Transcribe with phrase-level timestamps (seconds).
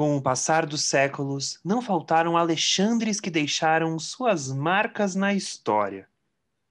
[0.00, 6.08] Com o passar dos séculos, não faltaram Alexandres que deixaram suas marcas na história.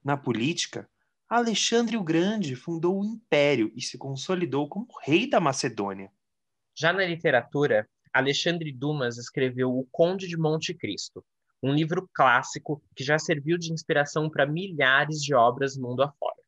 [0.03, 0.89] Na política,
[1.29, 6.11] Alexandre o Grande fundou o império e se consolidou como rei da Macedônia.
[6.75, 11.23] Já na literatura, Alexandre Dumas escreveu O Conde de Monte Cristo,
[11.61, 16.41] um livro clássico que já serviu de inspiração para milhares de obras mundo afora.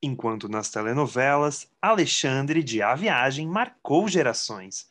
[0.00, 4.86] Enquanto nas telenovelas, Alexandre de A Viagem marcou gerações.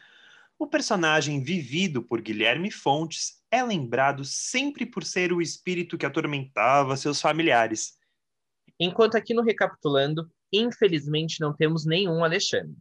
[0.57, 6.95] O personagem vivido por Guilherme Fontes é lembrado sempre por ser o espírito que atormentava
[6.95, 7.97] seus familiares.
[8.79, 12.77] Enquanto aqui no Recapitulando, infelizmente não temos nenhum Alexandre.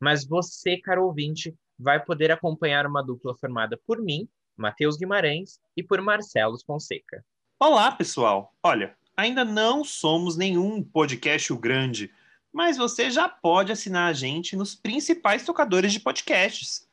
[0.00, 5.82] Mas você, caro ouvinte, vai poder acompanhar uma dupla formada por mim, Matheus Guimarães, e
[5.82, 7.24] por Marcelo Fonseca.
[7.60, 8.54] Olá, pessoal!
[8.62, 12.10] Olha, ainda não somos nenhum podcast grande,
[12.52, 16.88] mas você já pode assinar a gente nos principais tocadores de podcasts.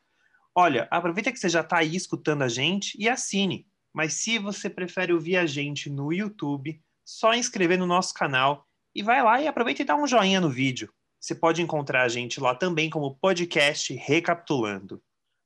[0.55, 3.65] Olha, aproveita que você já está aí escutando a gente e assine.
[3.93, 9.01] Mas se você prefere ouvir a gente no YouTube, só inscrever no nosso canal e
[9.01, 10.93] vai lá e aproveita e dá um joinha no vídeo.
[11.19, 15.01] Você pode encontrar a gente lá também como podcast Recapitulando.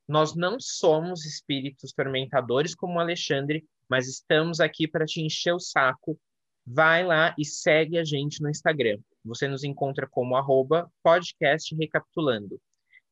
[0.07, 5.59] Nós não somos espíritos tormentadores como o Alexandre, mas estamos aqui para te encher o
[5.59, 6.19] saco.
[6.65, 8.99] Vai lá e segue a gente no Instagram.
[9.23, 12.59] Você nos encontra como arroba podcast Recapitulando.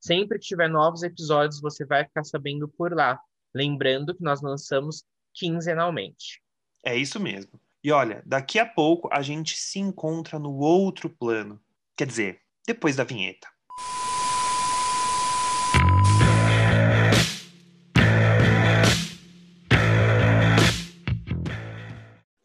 [0.05, 3.17] Sempre que tiver novos episódios, você vai ficar sabendo por lá.
[3.55, 6.41] Lembrando que nós lançamos quinzenalmente.
[6.85, 7.57] É isso mesmo.
[7.81, 11.57] E olha, daqui a pouco a gente se encontra no outro plano.
[11.95, 13.47] Quer dizer, depois da vinheta.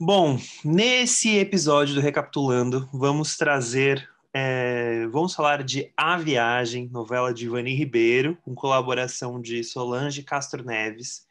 [0.01, 4.09] Bom, nesse episódio do Recapitulando, vamos trazer.
[4.35, 10.65] É, vamos falar de A Viagem, novela de Ivani Ribeiro, com colaboração de Solange Castro
[10.65, 11.27] Neves,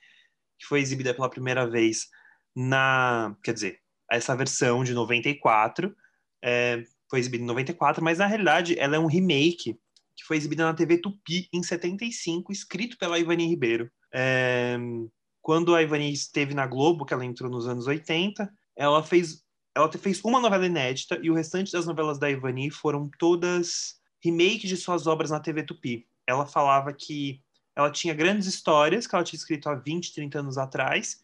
[0.59, 2.07] que foi exibida pela primeira vez
[2.55, 3.35] na.
[3.43, 3.79] Quer dizer,
[4.11, 5.95] essa versão de 94.
[6.43, 9.79] É, foi exibida em 94, mas na realidade ela é um remake
[10.15, 13.89] que foi exibida na TV Tupi em 75, escrito pela Ivani Ribeiro.
[14.13, 14.77] É,
[15.41, 19.43] quando a Ivani esteve na Globo, que ela entrou nos anos 80, ela fez,
[19.77, 24.67] ela fez uma novela inédita e o restante das novelas da Ivani foram todas remakes
[24.67, 26.07] de suas obras na TV Tupi.
[26.25, 27.43] Ela falava que
[27.75, 31.19] ela tinha grandes histórias que ela tinha escrito há 20, 30 anos atrás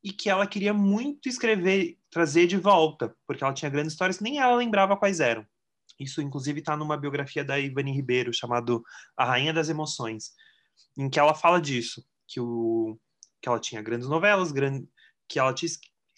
[0.00, 4.22] e que ela queria muito escrever, trazer de volta, porque ela tinha grandes histórias que
[4.22, 5.44] nem ela lembrava quais eram.
[5.98, 8.84] Isso, inclusive, está numa biografia da Ivani Ribeiro, chamado
[9.16, 10.30] A Rainha das Emoções,
[10.96, 12.96] em que ela fala disso, que, o,
[13.40, 14.52] que ela tinha grandes novelas,
[15.28, 15.68] que ela tinha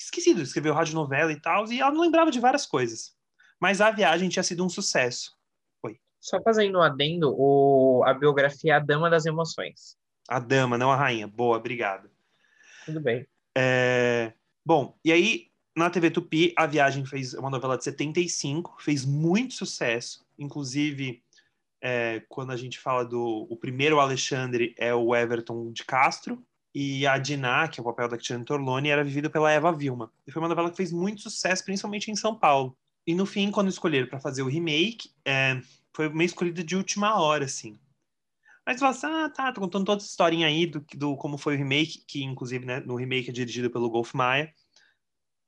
[0.05, 3.15] esquecido de escrever radionovela e tal, e ela não lembrava de várias coisas.
[3.61, 5.37] Mas a viagem tinha sido um sucesso.
[5.81, 5.99] Foi.
[6.21, 9.97] Só fazendo um adendo, o, a biografia é A Dama das Emoções.
[10.29, 11.27] A Dama, não a Rainha.
[11.27, 12.11] Boa, obrigado.
[12.85, 13.27] Tudo bem.
[13.57, 14.33] É...
[14.65, 19.55] Bom, e aí na TV Tupi, A Viagem fez uma novela de 75, fez muito
[19.55, 20.25] sucesso.
[20.39, 21.23] Inclusive,
[21.83, 26.43] é, quando a gente fala do o primeiro Alexandre, é o Everton de Castro,
[26.75, 30.13] e a Diná, que é o papel da Cristiane Torloni, era vivida pela Eva Vilma.
[30.27, 32.77] E foi uma novela que fez muito sucesso, principalmente em São Paulo.
[33.07, 35.61] E no fim, quando escolheram para fazer o remake, é,
[35.95, 37.79] foi meio escolhida de última hora, assim.
[38.67, 41.39] Mas você fala assim, ah, tá, tô contando toda essa historinha aí do, do como
[41.39, 44.53] foi o remake, que inclusive né, no remake é dirigido pelo Golf Maia.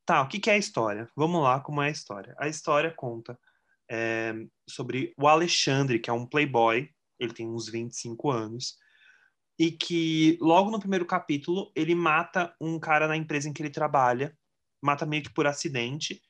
[0.04, 1.09] Tá, o que, que é a história?
[1.16, 2.36] Vamos lá, como é a história?
[2.38, 3.36] A história conta
[3.91, 4.34] é,
[4.69, 6.88] sobre o Alexandre, que é um playboy,
[7.19, 8.76] ele tem uns 25 anos,
[9.59, 13.71] e que logo no primeiro capítulo ele mata um cara na empresa em que ele
[13.71, 14.37] trabalha,
[14.83, 16.22] mata meio que por acidente,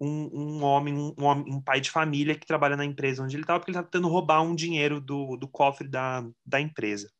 [0.00, 3.58] um, um homem, um, um, pai de família que trabalha na empresa onde ele estava,
[3.58, 7.10] porque ele está tentando roubar um dinheiro do, do cofre da, da empresa.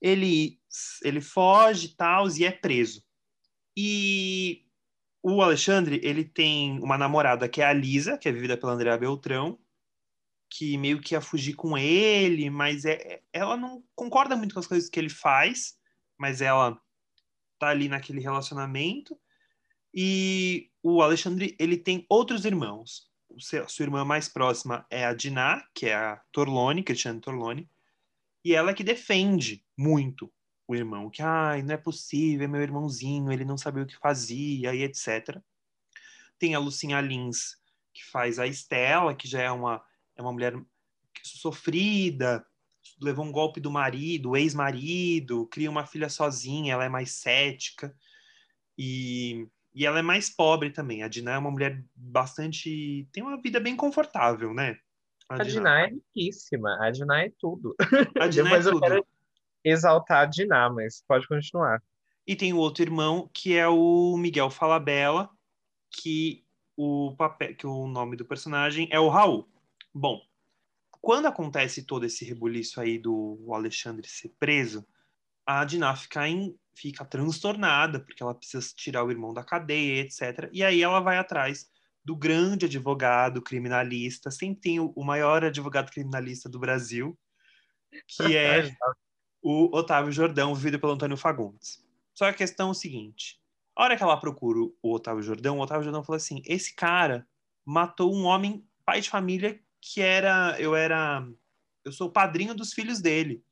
[0.00, 0.58] Ele,
[1.02, 3.02] ele foge e tal, e é preso.
[3.76, 4.64] E
[5.22, 8.96] o Alexandre, ele tem uma namorada que é a Lisa, que é vivida pela Andrea
[8.96, 9.58] Beltrão,
[10.50, 14.66] que meio que ia fugir com ele, mas é, ela não concorda muito com as
[14.66, 15.78] coisas que ele faz,
[16.18, 16.78] mas ela
[17.58, 19.16] tá ali naquele relacionamento.
[19.94, 23.08] E o Alexandre, ele tem outros irmãos.
[23.62, 27.70] a sua irmã mais próxima é a Diná, que é a Torlone, Cristiane Torlone,
[28.44, 30.32] e ela que defende muito
[30.66, 33.96] o irmão, que ai, não é possível, é meu irmãozinho, ele não sabia o que
[33.98, 35.40] fazia e etc.
[36.38, 37.56] Tem a Lucinha Lins,
[37.92, 39.82] que faz a Estela, que já é uma,
[40.20, 40.54] é uma mulher
[41.22, 42.44] sofrida,
[43.00, 47.94] levou um golpe do marido, ex-marido, cria uma filha sozinha, ela é mais cética.
[48.78, 51.02] E e ela é mais pobre também.
[51.02, 53.08] A Dinah é uma mulher bastante.
[53.12, 54.76] tem uma vida bem confortável, né?
[55.28, 56.76] A, a Dinah é riquíssima.
[56.80, 57.74] A Dinah é tudo.
[58.20, 58.80] A Dinah é tudo.
[58.80, 59.06] Quero...
[59.64, 61.80] exaltar a Diná, mas pode continuar.
[62.26, 65.30] E tem o outro irmão, que é o Miguel Falabella,
[65.90, 66.44] que
[66.76, 69.48] o papel, que o nome do personagem é o Raul.
[69.92, 70.20] Bom,
[71.00, 74.86] quando acontece todo esse rebuliço aí do Alexandre ser preso,
[75.46, 80.48] a Diná fica, em, fica transtornada, porque ela precisa tirar o irmão da cadeia, etc.
[80.52, 81.70] E aí ela vai atrás
[82.04, 87.18] do grande advogado criminalista, sempre tem o, o maior advogado criminalista do Brasil,
[88.06, 88.70] que é
[89.42, 91.84] o Otávio Jordão, vivido pelo Antônio Fagundes.
[92.14, 93.40] Só que a questão é o seguinte:
[93.74, 97.26] a hora que ela procura o Otávio Jordão, o Otávio Jordão fala assim: esse cara
[97.64, 100.56] matou um homem, pai de família, que era.
[100.60, 101.26] Eu era.
[101.84, 103.42] Eu sou padrinho dos filhos dele.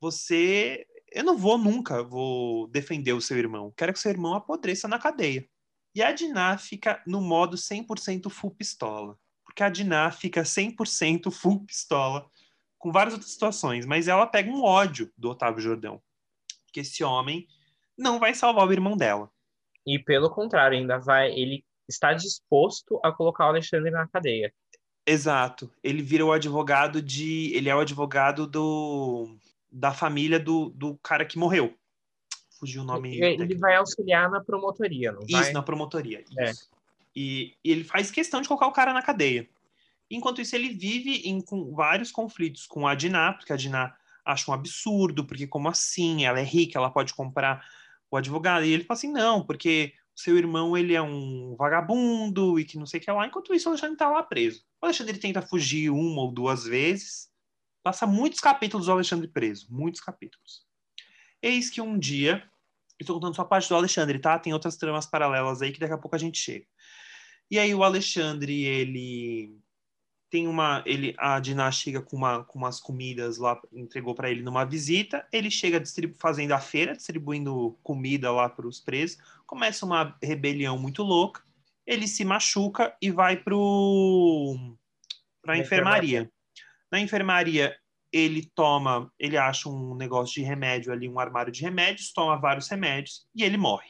[0.00, 0.86] Você.
[1.10, 3.72] Eu não vou nunca vou defender o seu irmão.
[3.76, 5.48] Quero que seu irmão apodreça na cadeia.
[5.94, 9.18] E a Diná fica no modo 100% full pistola.
[9.44, 12.30] Porque a Diná fica 100% full pistola
[12.78, 16.00] com várias outras situações, mas ela pega um ódio do Otávio Jordão.
[16.72, 17.48] Que esse homem
[17.96, 19.30] não vai salvar o irmão dela.
[19.84, 24.54] E pelo contrário, ainda vai, ele está disposto a colocar o Alexandre na cadeia.
[25.08, 25.70] Exato.
[25.82, 29.36] Ele vira o advogado de, ele é o advogado do
[29.70, 31.74] da família do, do cara que morreu.
[32.58, 33.16] Fugiu o nome.
[33.16, 33.60] Ele técnico.
[33.60, 35.52] vai auxiliar na promotoria, não isso, vai?
[35.52, 36.24] na promotoria.
[36.36, 36.50] É.
[36.50, 36.68] Isso.
[37.14, 39.48] E, e, ele faz questão de colocar o cara na cadeia.
[40.10, 43.94] Enquanto isso, ele vive em com vários conflitos com a Diná, porque a Diná
[44.24, 46.24] acha um absurdo, porque como assim?
[46.24, 47.64] Ela é rica, ela pode comprar
[48.10, 48.64] o advogado.
[48.64, 52.78] E ele fala assim, não, porque o seu irmão ele é um vagabundo e que
[52.78, 53.26] não sei o que lá.
[53.26, 54.62] Enquanto isso, o Alexandre está lá preso.
[54.80, 57.28] O Alexandre tenta fugir uma ou duas vezes.
[57.82, 59.66] Passa muitos capítulos do Alexandre preso.
[59.70, 60.66] Muitos capítulos.
[61.42, 62.48] Eis que um dia...
[63.00, 64.36] Estou contando só a parte do Alexandre, tá?
[64.40, 66.66] Tem outras tramas paralelas aí que daqui a pouco a gente chega.
[67.48, 69.56] E aí o Alexandre, ele
[70.30, 74.42] tem uma ele a Diná chega com, uma, com umas comidas lá entregou para ele
[74.42, 75.82] numa visita ele chega
[76.18, 81.42] fazendo a feira distribuindo comida lá para os presos começa uma rebelião muito louca
[81.88, 83.56] ele se machuca e vai para a
[85.56, 85.58] enfermaria.
[85.58, 86.30] enfermaria
[86.92, 87.76] na enfermaria
[88.12, 92.68] ele toma ele acha um negócio de remédio ali um armário de remédios toma vários
[92.68, 93.88] remédios e ele morre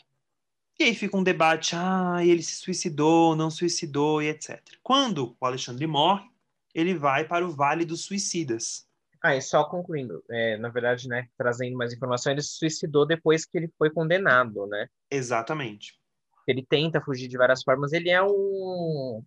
[0.80, 4.62] e aí fica um debate, ah, ele se suicidou, não suicidou e etc.
[4.80, 6.24] Quando o Alexandre morre,
[6.72, 8.86] ele vai para o Vale dos Suicidas.
[9.20, 13.44] Ah, e só concluindo, é, na verdade, né, trazendo mais informação, ele se suicidou depois
[13.44, 14.86] que ele foi condenado, né?
[15.10, 15.97] Exatamente.
[16.48, 19.22] Ele tenta fugir de várias formas, ele é um...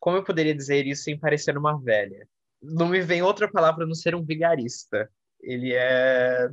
[0.00, 2.26] Como eu poderia dizer isso sem parecer uma velha?
[2.62, 5.08] Não me vem outra palavra não ser um vigarista.
[5.40, 6.48] Ele é...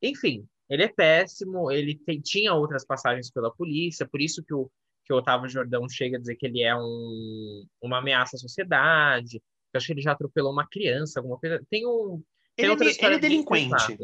[0.00, 4.70] Enfim, ele é péssimo, ele tem, tinha outras passagens pela polícia, por isso que o,
[5.04, 9.42] que o Otávio Jordão chega a dizer que ele é um, uma ameaça à sociedade,
[9.72, 11.64] eu acho que ele já atropelou uma criança, alguma coisa.
[11.70, 12.22] Tem um.
[12.56, 13.98] Tem ele, ele é delinquente.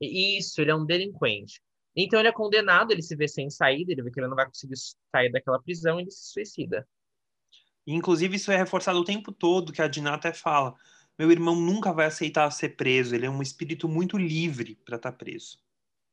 [0.00, 1.60] Isso, ele é um delinquente.
[1.96, 4.46] Então ele é condenado, ele se vê sem saída, ele vê que ele não vai
[4.46, 4.74] conseguir
[5.14, 6.86] sair daquela prisão, ele se suicida.
[7.86, 10.74] Inclusive, isso é reforçado o tempo todo, que a Diná até fala.
[11.18, 15.12] Meu irmão nunca vai aceitar ser preso, ele é um espírito muito livre para estar
[15.12, 15.58] tá preso.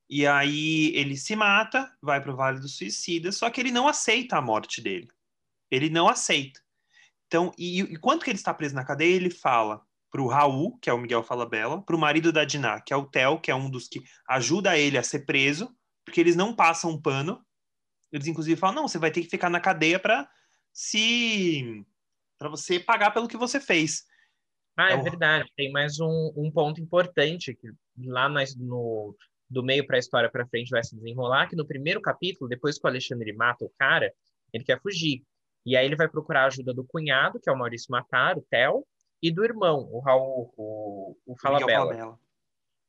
[0.10, 3.88] E aí ele se mata, vai para o Vale dos Suicidas, só que ele não
[3.88, 5.08] aceita a morte dele.
[5.72, 6.62] Ele não aceita.
[7.28, 10.90] Então, e, e que ele está preso na cadeia, ele fala para o Raul, que
[10.90, 13.56] é o Miguel Falabella, para o marido da Diná, que é o Theo, que é
[13.56, 15.74] um dos que ajuda ele a ser preso,
[16.06, 17.44] porque eles não passam pano.
[18.12, 20.30] Eles inclusive falam: "Não, você vai ter que ficar na cadeia para
[20.74, 21.86] se
[22.38, 24.04] para você pagar pelo que você fez".
[24.78, 25.50] Ah, é, é verdade.
[25.56, 27.70] Tem mais um, um ponto importante que
[28.06, 29.16] lá no,
[29.50, 32.78] do meio para a história para frente vai se desenrolar, que no primeiro capítulo, depois
[32.78, 34.12] que o Alexandre mata o cara,
[34.52, 35.24] ele quer fugir.
[35.66, 38.42] E aí ele vai procurar a ajuda do cunhado, que é o Maurício Matar, o
[38.50, 38.86] Theo,
[39.22, 42.18] e do irmão, o Raul, o, o Falabella.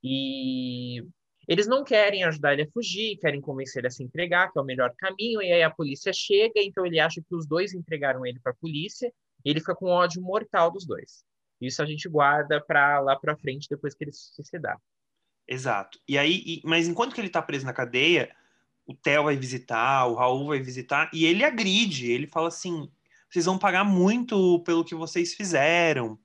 [0.03, 1.05] E
[1.47, 4.63] eles não querem ajudar ele a fugir, querem convencer ele a se entregar, que é
[4.63, 8.25] o melhor caminho, e aí a polícia chega, então ele acha que os dois entregaram
[8.25, 9.13] ele para a polícia,
[9.45, 11.25] e ele fica com ódio mortal dos dois.
[11.61, 14.81] Isso a gente guarda para lá para frente depois que ele se suicidar.
[15.47, 15.99] Exato.
[16.09, 18.35] E aí, e, mas enquanto que ele tá preso na cadeia,
[18.87, 22.91] o Theo vai visitar, o Raul vai visitar, e ele agride, ele fala assim:
[23.33, 26.19] vocês vão pagar muito pelo que vocês fizeram.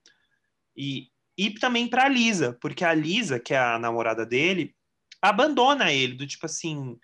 [0.76, 4.76] E, e também pra Lisa, porque a Lisa, que é a namorada dele,
[5.22, 7.00] abandona ele, do tipo assim.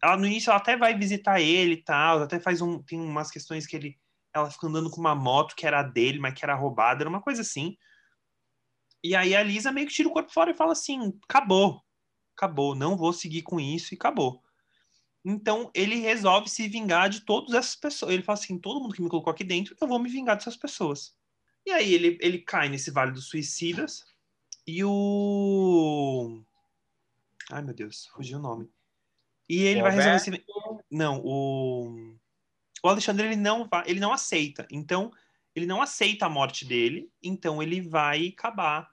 [0.00, 2.80] Ela, no início ela até vai visitar ele e tal, até faz um.
[2.82, 3.98] Tem umas questões que ele.
[4.32, 7.20] Ela fica andando com uma moto que era dele, mas que era roubada, era uma
[7.20, 7.76] coisa assim.
[9.02, 11.82] E aí a Lisa meio que tira o corpo fora e fala assim: acabou,
[12.36, 14.40] acabou, não vou seguir com isso e acabou.
[15.24, 18.12] Então ele resolve se vingar de todas essas pessoas.
[18.12, 20.56] Ele fala assim: todo mundo que me colocou aqui dentro, eu vou me vingar dessas
[20.56, 21.14] pessoas.
[21.64, 24.04] E aí ele, ele cai nesse vale dos suicidas
[24.66, 26.42] E o.
[27.50, 28.68] Ai, meu Deus, fugiu o nome.
[29.48, 30.44] E ele o vai resolver esse.
[30.90, 32.16] Não, o.
[32.82, 34.66] O Alexandre ele não vai, ele não aceita.
[34.68, 35.12] Então,
[35.54, 38.90] ele não aceita a morte dele, então ele vai acabar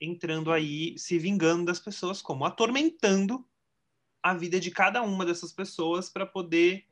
[0.00, 3.47] entrando aí, se vingando das pessoas, como atormentando
[4.22, 6.86] a vida de cada uma dessas pessoas para poder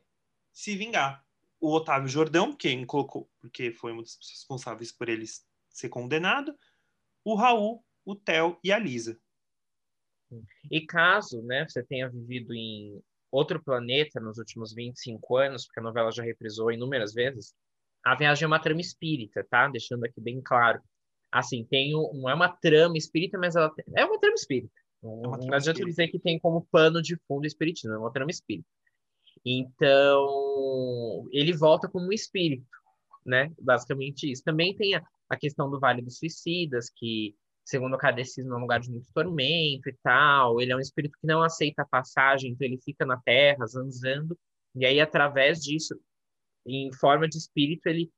[0.51, 1.25] se vingar.
[1.59, 5.25] O Otávio Jordão, quem colocou, porque foi um dos responsáveis por ele
[5.69, 6.57] ser condenado,
[7.23, 9.19] o Raul, o Theo e a Lisa.
[10.69, 15.83] E caso né, você tenha vivido em outro planeta nos últimos 25 anos, porque a
[15.83, 17.53] novela já reprisou inúmeras vezes,
[18.03, 19.67] a viagem é uma trama espírita, tá?
[19.67, 20.81] Deixando aqui bem claro.
[21.31, 24.73] Assim, tem um, não é uma trama espírita, mas ela é uma trama espírita.
[25.01, 28.31] Não, é não adianta dizer que tem como pano de fundo espiritismo, é uma trama
[28.31, 28.67] espírita.
[29.45, 32.65] Então, ele volta como um espírito,
[33.25, 33.53] né?
[33.59, 34.43] Basicamente isso.
[34.43, 38.61] Também tem a, a questão do Vale dos Suicidas, que, segundo o cadecismo, é um
[38.61, 40.59] lugar de muito tormento e tal.
[40.59, 44.37] Ele é um espírito que não aceita a passagem, então ele fica na terra, zanzando.
[44.75, 45.97] E aí, através disso,
[46.65, 48.11] em forma de espírito, ele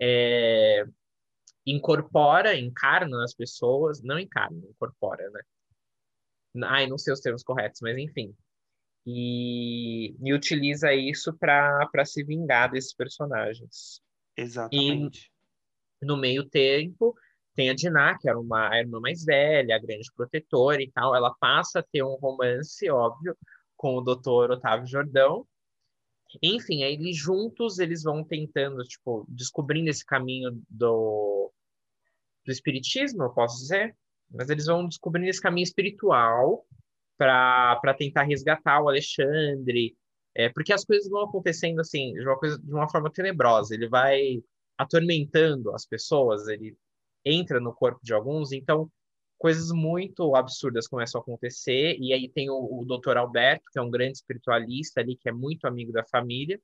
[0.00, 0.84] é,
[1.66, 5.40] incorpora, encarna as pessoas, não encarna, incorpora, né?
[6.64, 8.34] Ai, não sei os termos corretos, mas enfim.
[9.06, 14.00] E, e utiliza isso para se vingar desses personagens.
[14.36, 15.30] Exatamente.
[16.02, 17.14] E no meio tempo,
[17.54, 21.14] tem a Diná, que era uma a irmã mais velha, a grande protetora e tal.
[21.14, 23.36] Ela passa a ter um romance, óbvio,
[23.76, 25.46] com o doutor Otávio Jordão,
[26.42, 31.52] enfim, aí eles juntos eles vão tentando, tipo, descobrindo esse caminho do,
[32.44, 33.96] do espiritismo, eu posso dizer,
[34.30, 36.66] mas eles vão descobrindo esse caminho espiritual
[37.16, 39.96] para tentar resgatar o Alexandre,
[40.34, 43.74] é, porque as coisas vão acontecendo assim, de uma, coisa, de uma forma tenebrosa.
[43.74, 44.42] Ele vai
[44.76, 46.76] atormentando as pessoas, ele
[47.24, 48.90] entra no corpo de alguns, então
[49.38, 51.96] coisas muito absurdas começam a acontecer.
[51.98, 53.16] E aí tem o, o Dr.
[53.16, 56.60] Alberto, que é um grande espiritualista ali, que é muito amigo da família.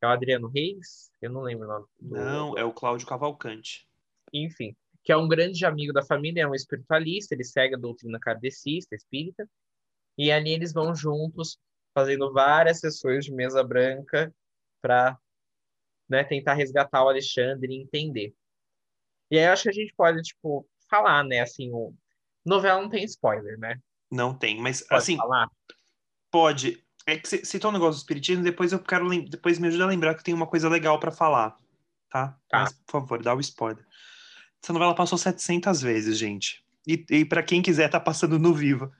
[0.00, 1.86] É o Adriano Reis, eu não lembro o nome.
[2.00, 2.16] Do...
[2.16, 3.86] Não, é o Cláudio Cavalcante.
[4.32, 8.18] Enfim, que é um grande amigo da família, é um espiritualista, ele segue a doutrina
[8.20, 9.48] kardecista, espírita.
[10.16, 11.58] E ali eles vão juntos,
[11.94, 14.34] fazendo várias sessões de mesa branca
[14.80, 15.18] para
[16.08, 18.34] né, tentar resgatar o Alexandre e entender.
[19.30, 21.94] E aí eu acho que a gente pode, tipo, falar, né, assim, o,
[22.44, 23.80] Novela não tem spoiler, né?
[24.10, 25.16] Não tem, mas pode assim.
[25.16, 25.48] Falar?
[26.30, 26.84] Pode.
[27.06, 29.88] É que você citou um negócio do espiritismo, depois eu quero depois me ajuda a
[29.88, 31.58] lembrar que tem uma coisa legal para falar,
[32.10, 32.38] tá?
[32.48, 32.60] tá?
[32.60, 33.84] Mas, por favor, dá o spoiler.
[34.62, 36.64] Essa novela passou 700 vezes, gente.
[36.86, 38.92] E, e para quem quiser, tá passando no Viva.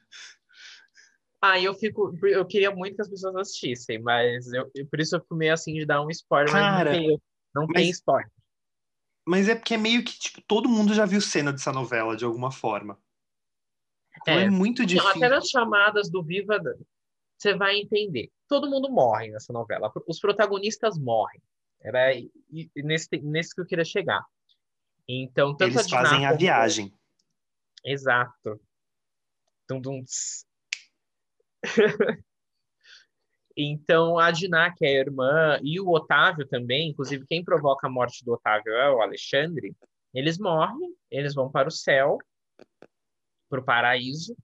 [1.40, 2.16] Ah, eu fico.
[2.26, 5.74] Eu queria muito que as pessoas assistissem, mas eu, por isso eu fico meio assim
[5.74, 7.22] de dar um spoiler, Cara, mas não tem,
[7.54, 8.30] não mas, tem spoiler.
[9.26, 12.24] Mas é porque é meio que, tipo, todo mundo já viu cena dessa novela, de
[12.24, 12.98] alguma forma.
[14.20, 15.10] Então é, é muito difícil.
[15.10, 16.60] Até nas chamadas do Viva,
[17.36, 18.30] você vai entender.
[18.48, 19.92] Todo mundo morre nessa novela.
[20.06, 21.40] Os protagonistas morrem.
[21.80, 22.12] Era
[22.76, 24.24] nesse, nesse que eu queria chegar.
[25.14, 26.90] Então, Eles a fazem a viagem.
[27.84, 28.58] Exato.
[29.68, 30.02] Dum, dum,
[33.54, 37.90] então, a Diná, que é a irmã, e o Otávio também, inclusive quem provoca a
[37.90, 39.76] morte do Otávio é o Alexandre,
[40.14, 42.16] eles morrem, eles vão para o céu,
[43.50, 44.34] para o paraíso.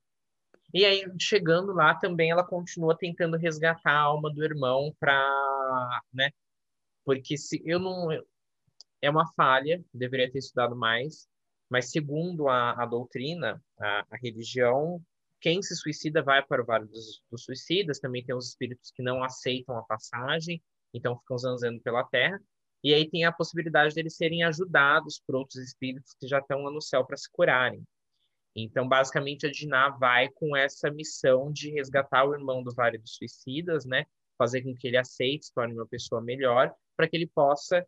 [0.74, 6.30] E aí, chegando lá também, ela continua tentando resgatar a alma do irmão para, né?
[7.06, 8.10] Porque se eu não
[9.00, 11.28] é uma falha, deveria ter estudado mais,
[11.70, 15.02] mas segundo a, a doutrina, a, a, religião,
[15.40, 19.02] quem se suicida vai para o Vale dos, dos, Suicidas, também tem os espíritos que
[19.02, 20.62] não aceitam a passagem,
[20.92, 22.40] então ficam zanzando pela terra,
[22.82, 26.70] e aí tem a possibilidade deles serem ajudados por outros espíritos que já estão lá
[26.70, 27.84] no céu para se curarem.
[28.54, 33.14] Então, basicamente, a Diná vai com essa missão de resgatar o irmão do Vale dos
[33.14, 34.04] Suicidas, né?
[34.36, 37.86] Fazer com que ele aceite, se torne uma pessoa melhor, para que ele possa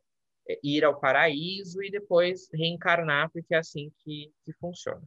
[0.62, 5.02] ir ao paraíso e depois reencarnar, porque é assim que, que funciona.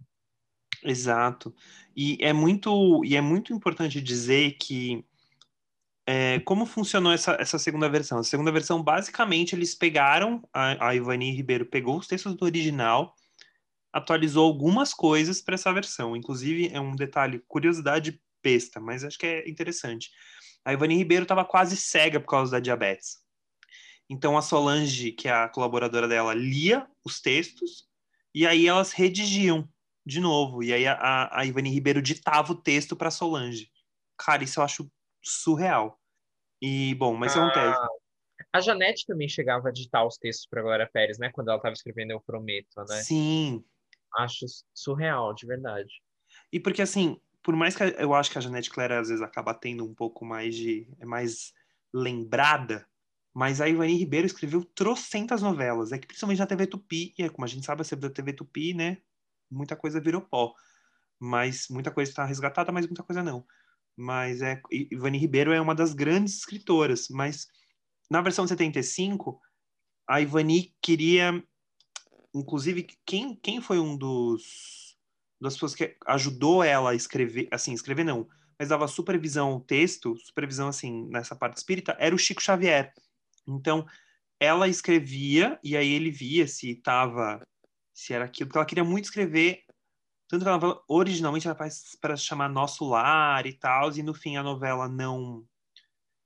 [0.84, 1.54] Exato.
[1.96, 5.04] E é muito, e é muito importante dizer que
[6.06, 8.20] é, como funcionou essa, essa segunda versão?
[8.20, 13.16] A segunda versão, basicamente, eles pegaram, a, a Ivani Ribeiro pegou os textos do original
[13.94, 16.18] atualizou algumas coisas para essa versão.
[16.18, 20.10] Inclusive, é um detalhe, curiosidade besta, mas acho que é interessante.
[20.66, 23.23] A Ivani Ribeiro estava quase cega por causa da diabetes.
[24.14, 27.90] Então, a Solange, que é a colaboradora dela, lia os textos
[28.32, 29.68] e aí elas redigiam
[30.06, 30.62] de novo.
[30.62, 33.72] E aí a, a Ivani Ribeiro ditava o texto para Solange.
[34.16, 36.00] Cara, isso eu acho surreal.
[36.62, 37.80] E, bom, mas ah, acontece.
[38.54, 41.32] A Janete também chegava a ditar os textos para Glória Pérez, né?
[41.32, 43.02] Quando ela estava escrevendo Eu Prometo, né?
[43.02, 43.66] Sim,
[44.16, 45.92] acho surreal, de verdade.
[46.52, 49.56] E porque, assim, por mais que eu acho que a Janete Claire às vezes acaba
[49.56, 50.88] tendo um pouco mais de.
[51.00, 51.52] é mais
[51.92, 52.88] lembrada,
[53.34, 55.92] mas a Ivani Ribeiro escreveu trocentas novelas.
[55.92, 58.74] É que principalmente na TV Tupi, e é como a gente sabe, a TV Tupi,
[58.74, 58.98] né?
[59.50, 60.54] Muita coisa virou pó.
[61.20, 63.46] Mas muita coisa está resgatada, mas muita coisa não.
[63.96, 64.62] Mas é.
[64.72, 67.48] Ivani Ribeiro é uma das grandes escritoras, mas
[68.10, 69.40] na versão 75,
[70.08, 71.44] a Ivani queria.
[72.36, 74.84] Inclusive, quem, quem foi um dos
[75.40, 80.18] das pessoas que ajudou ela a escrever, assim, escrever não, mas dava supervisão ao texto,
[80.18, 82.94] supervisão, assim, nessa parte espírita, era o Chico Xavier.
[83.48, 83.86] Então,
[84.40, 87.42] ela escrevia e aí ele via se estava,
[87.94, 89.64] se era aquilo, porque ela queria muito escrever,
[90.28, 94.14] tanto que a novela, originalmente era para se chamar Nosso Lar e tal, e no
[94.14, 95.46] fim a novela não...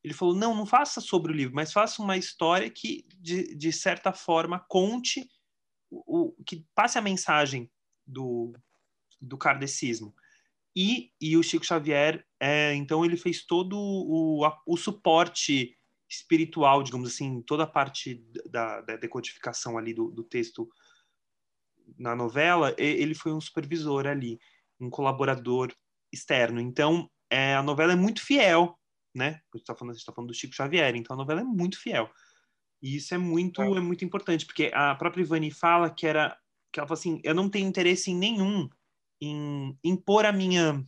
[0.03, 3.71] Ele falou, não, não faça sobre o livro, mas faça uma história que, de, de
[3.74, 5.29] certa forma, conte,
[5.91, 7.69] o, o que passe a mensagem
[8.05, 8.53] do,
[9.21, 10.15] do kardecismo.
[10.75, 15.76] E, e o Chico Xavier, é, então, ele fez todo o, o suporte
[16.09, 20.69] espiritual, digamos assim, toda a parte da, da decodificação ali do, do texto
[21.97, 24.39] na novela, ele foi um supervisor ali,
[24.79, 25.73] um colaborador
[26.11, 26.59] externo.
[26.59, 28.77] Então, é, a novela é muito fiel,
[29.13, 29.41] né?
[29.53, 32.09] A gente está falando, tá falando do Chico Xavier, então a novela é muito fiel.
[32.81, 33.77] E isso é muito, é.
[33.77, 36.37] é muito importante, porque a própria Ivani fala que era
[36.71, 38.69] que ela fala assim, eu não tenho interesse em nenhum
[39.21, 40.83] em impor a minha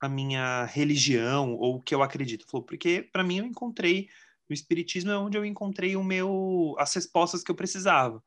[0.00, 2.46] a minha religião ou o que eu acredito.
[2.50, 4.08] Falou, porque para mim eu encontrei
[4.50, 8.22] o espiritismo é onde eu encontrei o meu as respostas que eu precisava.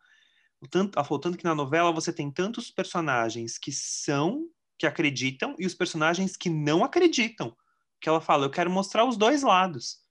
[0.62, 5.66] O tanto, tanto que na novela você tem tantos personagens que são que acreditam e
[5.66, 7.56] os personagens que não acreditam.
[8.02, 10.02] Que ela fala, eu quero mostrar os dois lados.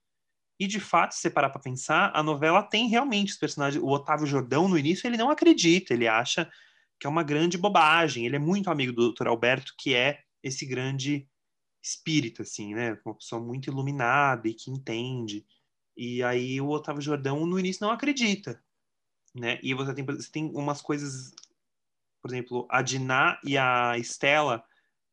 [0.59, 3.83] E de fato, se você parar para pensar, a novela tem realmente os personagens.
[3.83, 6.49] O Otávio Jordão, no início, ele não acredita, ele acha
[6.99, 8.25] que é uma grande bobagem.
[8.25, 9.27] Ele é muito amigo do Dr.
[9.27, 11.27] Alberto, que é esse grande
[11.81, 12.97] espírito, assim, né?
[13.05, 15.45] Uma pessoa muito iluminada e que entende.
[15.95, 18.63] E aí o Otávio Jordão, no início, não acredita,
[19.33, 19.59] né?
[19.61, 21.33] E você tem, você tem umas coisas...
[22.21, 24.63] Por exemplo, a Diná e a Estela,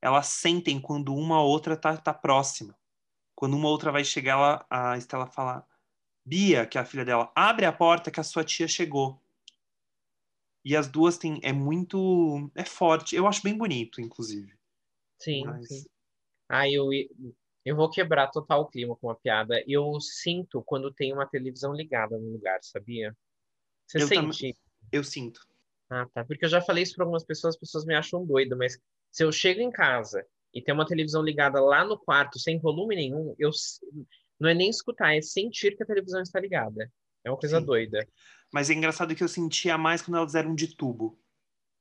[0.00, 2.76] elas sentem quando uma outra tá, tá próxima.
[3.34, 5.66] Quando uma outra vai chegar, ela, a Estela fala...
[6.22, 9.20] Bia, que é a filha dela, abre a porta que a sua tia chegou.
[10.62, 11.40] E as duas têm.
[11.42, 12.50] É muito.
[12.54, 13.16] É forte.
[13.16, 14.52] Eu acho bem bonito, inclusive.
[15.18, 15.66] Sim, Mas...
[15.66, 15.84] sim.
[16.48, 16.88] Ah, eu,
[17.64, 19.62] eu vou quebrar total o clima com uma piada.
[19.66, 23.16] Eu sinto quando tem uma televisão ligada no lugar, sabia?
[23.86, 24.56] Você eu sente?
[24.90, 25.46] Eu sinto.
[25.90, 26.24] Ah, tá.
[26.24, 28.78] Porque eu já falei isso para algumas pessoas, as pessoas me acham doido, mas
[29.10, 32.96] se eu chego em casa e tem uma televisão ligada lá no quarto sem volume
[32.96, 33.50] nenhum, eu
[34.38, 36.90] não é nem escutar, é sentir que a televisão está ligada.
[37.24, 37.66] É uma coisa Sim.
[37.66, 38.06] doida.
[38.52, 41.18] Mas é engraçado que eu sentia mais quando elas eram de tubo.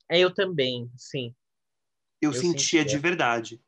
[0.10, 1.34] É, eu também, sim.
[2.22, 3.62] Eu, eu sentia, sentia de verdade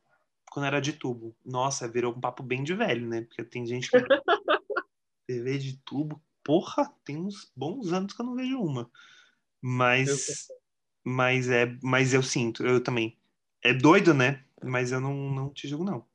[0.52, 1.34] quando era de tubo.
[1.44, 3.22] Nossa, virou um papo bem de velho, né?
[3.22, 3.98] Porque tem gente que.
[5.26, 8.92] TV de tubo, porra, tem uns bons anos que eu não vejo uma.
[9.62, 10.50] Mas.
[11.04, 11.74] Mas é.
[11.82, 13.18] Mas eu sinto, eu também.
[13.64, 14.44] É doido, né?
[14.62, 16.06] Mas eu não, não te julgo, não.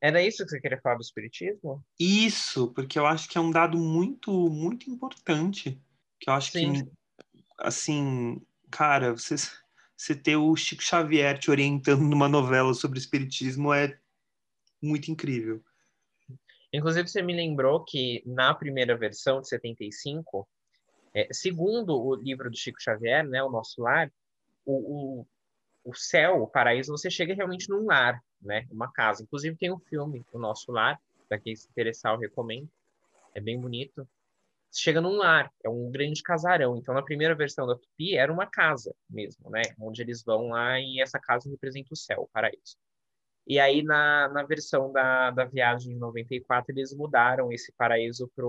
[0.00, 1.82] Era isso que você queria falar do espiritismo?
[1.98, 5.80] Isso, porque eu acho que é um dado muito, muito importante.
[6.20, 6.84] Que eu acho Sim.
[6.84, 6.90] que,
[7.58, 9.36] assim, cara, você,
[9.96, 13.98] você ter o Chico Xavier te orientando numa novela sobre espiritismo é
[14.82, 15.62] muito incrível.
[16.72, 20.46] Inclusive, você me lembrou que na primeira versão de 75,
[21.14, 24.12] é, segundo o livro do Chico Xavier, né, o Nosso Lar,
[24.64, 25.26] o, o,
[25.84, 29.22] o céu, o paraíso, você chega realmente num lar, né, uma casa.
[29.22, 32.68] Inclusive tem um filme, O Nosso Lar, para quem se interessar, eu recomendo.
[33.34, 34.06] É bem bonito
[34.76, 36.76] chega num lar, é um grande casarão.
[36.76, 39.62] Então, na primeira versão da Tupi, era uma casa mesmo, né?
[39.80, 42.76] Onde eles vão lá e essa casa representa o céu, o paraíso.
[43.46, 48.46] E aí, na, na versão da, da viagem de 94, eles mudaram esse paraíso para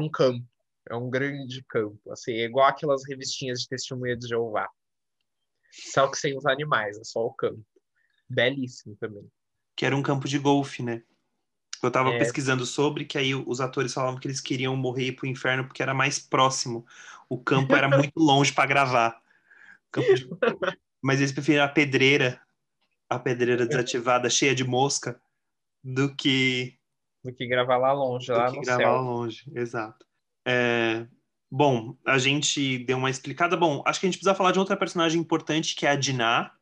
[0.00, 0.44] um campo.
[0.88, 4.68] É um grande campo, assim, é igual aquelas revistinhas de testemunha de Jeová.
[5.70, 7.64] Só que sem os animais, é só o campo.
[8.28, 9.30] Belíssimo também.
[9.76, 11.04] Que era um campo de golfe, né?
[11.82, 12.18] Eu tava é...
[12.18, 15.82] pesquisando sobre, que aí os atores falavam que eles queriam morrer ir pro inferno porque
[15.82, 16.86] era mais próximo.
[17.28, 19.20] O campo era muito longe para gravar.
[19.94, 20.28] De...
[21.02, 22.40] Mas eles preferiram a pedreira,
[23.10, 25.20] a pedreira desativada, cheia de mosca,
[25.82, 26.78] do que.
[27.24, 28.92] Do que gravar lá longe, lá do que no gravar céu.
[28.92, 30.06] lá longe, exato.
[30.46, 31.06] É...
[31.50, 33.56] Bom, a gente deu uma explicada.
[33.56, 36.52] Bom, acho que a gente precisa falar de outra personagem importante, que é a Dinah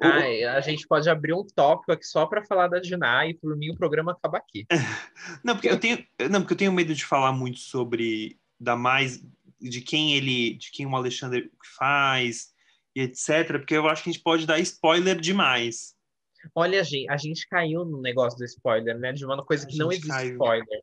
[0.00, 3.56] ah, a gente pode abrir um tópico aqui só para falar da Diná e por
[3.56, 4.66] mim o programa acaba aqui.
[5.42, 9.24] não, porque eu tenho, não, porque eu tenho medo de falar muito sobre da mais
[9.60, 12.54] de quem ele, de quem o Alexandre faz
[12.94, 15.94] e etc, porque eu acho que a gente pode dar spoiler demais.
[16.54, 19.12] Olha, gente, a gente caiu no negócio do spoiler, né?
[19.12, 20.32] De uma coisa A que não existe caiu.
[20.32, 20.82] spoiler.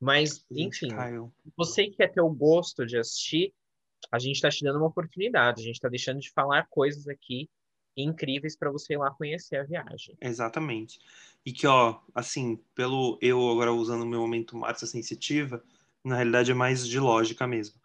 [0.00, 1.32] Mas, enfim, caiu.
[1.56, 3.52] você que quer ter o gosto de assistir,
[4.10, 5.60] a gente está te dando uma oportunidade.
[5.60, 7.48] A gente está deixando de falar coisas aqui
[7.96, 10.16] incríveis para você ir lá conhecer a viagem.
[10.20, 10.98] Exatamente.
[11.44, 15.62] E que, ó, assim, pelo eu agora usando o meu momento Marcia Sensitiva,
[16.04, 17.80] na realidade é mais de lógica mesmo.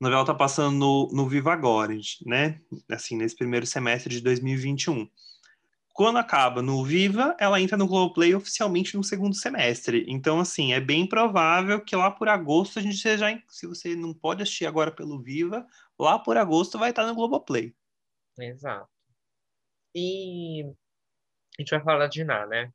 [0.00, 2.60] A novela tá passando no, no Viva Agora, né?
[2.88, 5.08] Assim, nesse primeiro semestre de 2021.
[5.92, 10.06] Quando acaba no Viva, ela entra no Globoplay oficialmente no segundo semestre.
[10.08, 13.26] Então, assim, é bem provável que lá por agosto a gente seja.
[13.48, 15.66] Se você não pode assistir agora pelo Viva,
[15.98, 17.74] lá por agosto vai estar no Globoplay.
[18.38, 18.88] Exato.
[19.94, 20.64] E
[21.58, 22.72] a gente vai falar da Diná, né?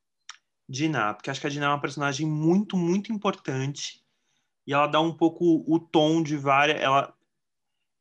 [0.68, 4.04] Diná, porque acho que a Diná é uma personagem muito, muito importante.
[4.68, 6.82] E ela dá um pouco o tom de várias.
[6.82, 7.16] Ela,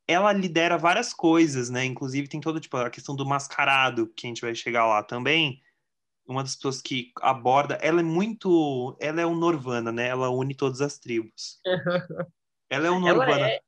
[0.09, 1.85] ela lidera várias coisas, né?
[1.85, 5.63] Inclusive tem toda tipo, a questão do mascarado, que a gente vai chegar lá também.
[6.27, 7.75] Uma das pessoas que aborda.
[7.83, 8.97] Ela é muito.
[8.99, 10.09] Ela é um Norvana, né?
[10.09, 11.61] Ela une todas as tribos.
[12.71, 13.47] Ela é um Ela Norvana.
[13.47, 13.61] é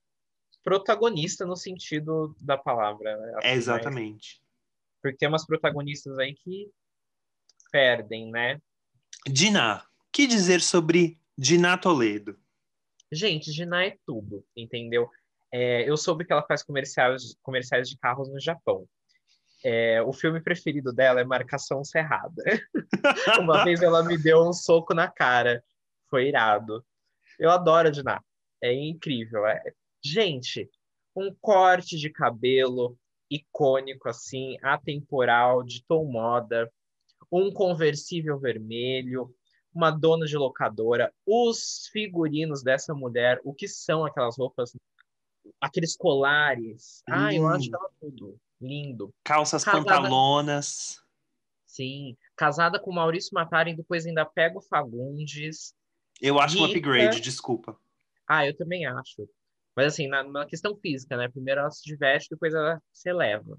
[0.64, 3.14] protagonista no sentido da palavra.
[3.16, 3.40] né?
[3.42, 4.40] É, exatamente.
[5.07, 6.69] Porque tem umas protagonistas aí que
[7.71, 8.61] perdem, né?
[9.25, 9.87] Diná.
[10.12, 12.37] Que dizer sobre Diná Toledo?
[13.12, 15.09] Gente, Diná é tudo, entendeu?
[15.53, 18.88] É, eu soube que ela faz comerciais, comerciais de carros no Japão.
[19.64, 22.42] É, o filme preferido dela é Marcação Cerrada.
[23.40, 25.62] Uma vez ela me deu um soco na cara.
[26.11, 26.85] Foi irado.
[27.38, 28.21] Eu adoro a Diná.
[28.61, 29.47] É incrível.
[29.47, 30.69] É- Gente,
[31.14, 32.99] um corte de cabelo
[33.30, 36.70] icônico, assim, atemporal, de tom moda,
[37.30, 39.34] um conversível vermelho,
[39.74, 44.72] uma dona de locadora, os figurinos dessa mulher, o que são aquelas roupas,
[45.60, 47.02] aqueles colares.
[47.08, 48.38] Ah, eu acho ela tudo.
[48.60, 49.12] Lindo.
[49.22, 51.02] Calças Casada- pantalonas.
[51.66, 52.16] Sim.
[52.36, 55.74] Casada com Maurício Matari e depois ainda pega o Fagundes.
[56.22, 56.78] Eu acho um Rica.
[56.78, 57.78] upgrade, desculpa.
[58.26, 59.28] Ah, eu também acho.
[59.76, 61.28] Mas assim, na, na questão física, né?
[61.28, 63.58] Primeiro ela se diverte, depois ela se eleva.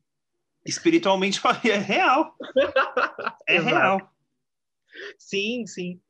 [0.65, 2.36] Espiritualmente é real.
[3.47, 4.12] É real.
[5.17, 6.01] Sim, sim.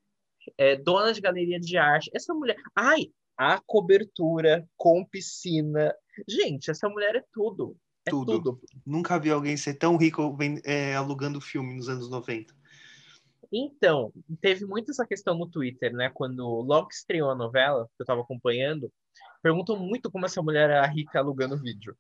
[0.57, 2.09] É, dona de galeria de arte.
[2.13, 2.55] Essa mulher.
[2.75, 5.93] Ai, a cobertura com piscina.
[6.27, 7.77] Gente, essa mulher é tudo.
[8.07, 8.41] É Tudo.
[8.41, 8.61] tudo.
[8.85, 12.55] Nunca vi alguém ser tão rico é, alugando filme nos anos 90.
[13.51, 16.09] Então, teve muito essa questão no Twitter, né?
[16.13, 18.91] Quando logo que estreou a novela, que eu tava acompanhando,
[19.41, 21.95] perguntam muito como essa mulher era rica alugando vídeo.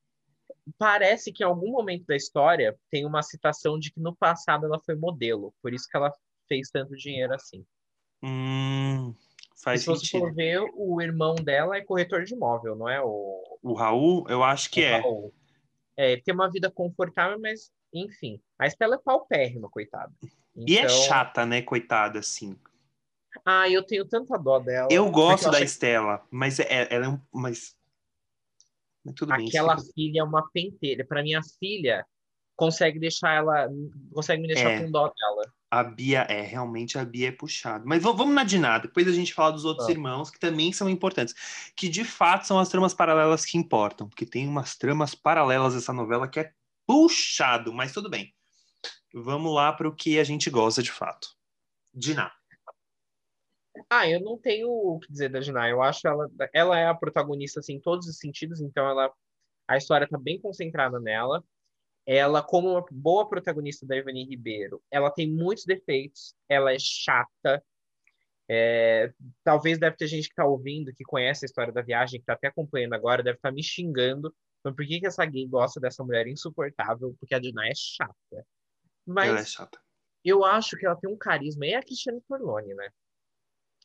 [0.77, 4.79] Parece que em algum momento da história tem uma citação de que no passado ela
[4.85, 6.11] foi modelo, por isso que ela
[6.47, 7.65] fez tanto dinheiro assim.
[8.21, 9.15] Hum,
[9.55, 10.19] E faz se você sentido.
[10.21, 13.01] for ver, o irmão dela é corretor de imóvel, não é?
[13.01, 14.99] O, O Raul, eu acho que o é.
[14.99, 15.33] Raul.
[15.95, 18.41] É, tem uma vida confortável, mas enfim.
[18.59, 20.11] A Estela é paupérrima, coitada.
[20.55, 22.55] E é Então- chata, né, coitada, assim.
[23.45, 24.87] Ah, eu tenho tanta dó dela.
[24.91, 27.19] Eu gosto porque da Estela, mas é, ela é um.
[27.31, 27.75] Mas,
[29.05, 29.47] mas tudo bem.
[29.47, 31.05] Aquela fica- filha é uma pentelha.
[31.05, 32.05] Para minha filha,
[32.55, 33.69] consegue deixar ela.
[34.11, 34.83] Consegue me deixar É.
[34.83, 35.53] com dó dela.
[35.69, 37.83] A Bia é, realmente a Bia é puxada.
[37.85, 39.91] Mas vamos na Diná, depois a gente fala dos outros Ah.
[39.91, 41.35] irmãos, que também são importantes.
[41.75, 44.07] Que de fato são as tramas paralelas que importam.
[44.09, 46.53] Porque tem umas tramas paralelas dessa novela que é
[46.87, 48.33] puxado, mas tudo bem.
[49.13, 51.27] Vamos lá para o que a gente gosta de fato.
[51.93, 52.31] Diná.
[53.89, 55.69] Ah, eu não tenho o que dizer da Diná.
[55.69, 56.29] Eu acho ela.
[56.53, 59.11] Ela é a protagonista, assim, em todos os sentidos, então ela.
[59.67, 61.43] A história tá bem concentrada nela.
[62.05, 67.61] Ela, como uma boa protagonista da Ivani Ribeiro, ela tem muitos defeitos, ela é chata.
[68.49, 69.11] É,
[69.43, 72.33] talvez deve ter gente que tá ouvindo, que conhece a história da viagem, que tá
[72.33, 74.33] até acompanhando agora, deve estar me xingando.
[74.63, 77.15] Mas por que, que essa gay gosta dessa mulher insuportável?
[77.19, 78.45] Porque a Diná é chata.
[79.05, 79.79] Mas Ela é chata.
[80.23, 81.65] eu acho que ela tem um carisma.
[81.65, 82.89] E é a Cristiane Torlone, né?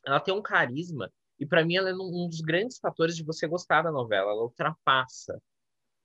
[0.04, 1.12] Ela tem um carisma.
[1.38, 4.32] E pra mim ela é um dos grandes fatores de você gostar da novela.
[4.32, 5.40] Ela ultrapassa,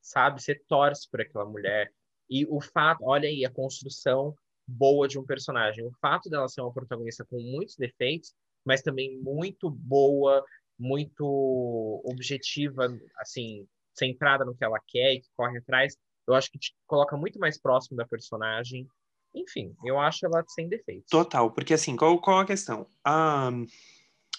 [0.02, 0.42] sabe?
[0.42, 1.92] Você torce por aquela mulher.
[2.30, 4.36] E o fato, olha aí, a construção
[4.68, 5.86] boa de um personagem.
[5.86, 10.44] O fato dela ser uma protagonista com muitos defeitos, mas também muito boa,
[10.78, 13.68] muito objetiva, assim,
[13.98, 15.96] centrada no que ela quer e que corre atrás,
[16.28, 18.88] eu acho que te coloca muito mais próximo da personagem.
[19.34, 21.10] Enfim, eu acho ela sem defeitos.
[21.10, 22.88] Total, porque assim, qual, qual a questão?
[23.04, 23.50] A,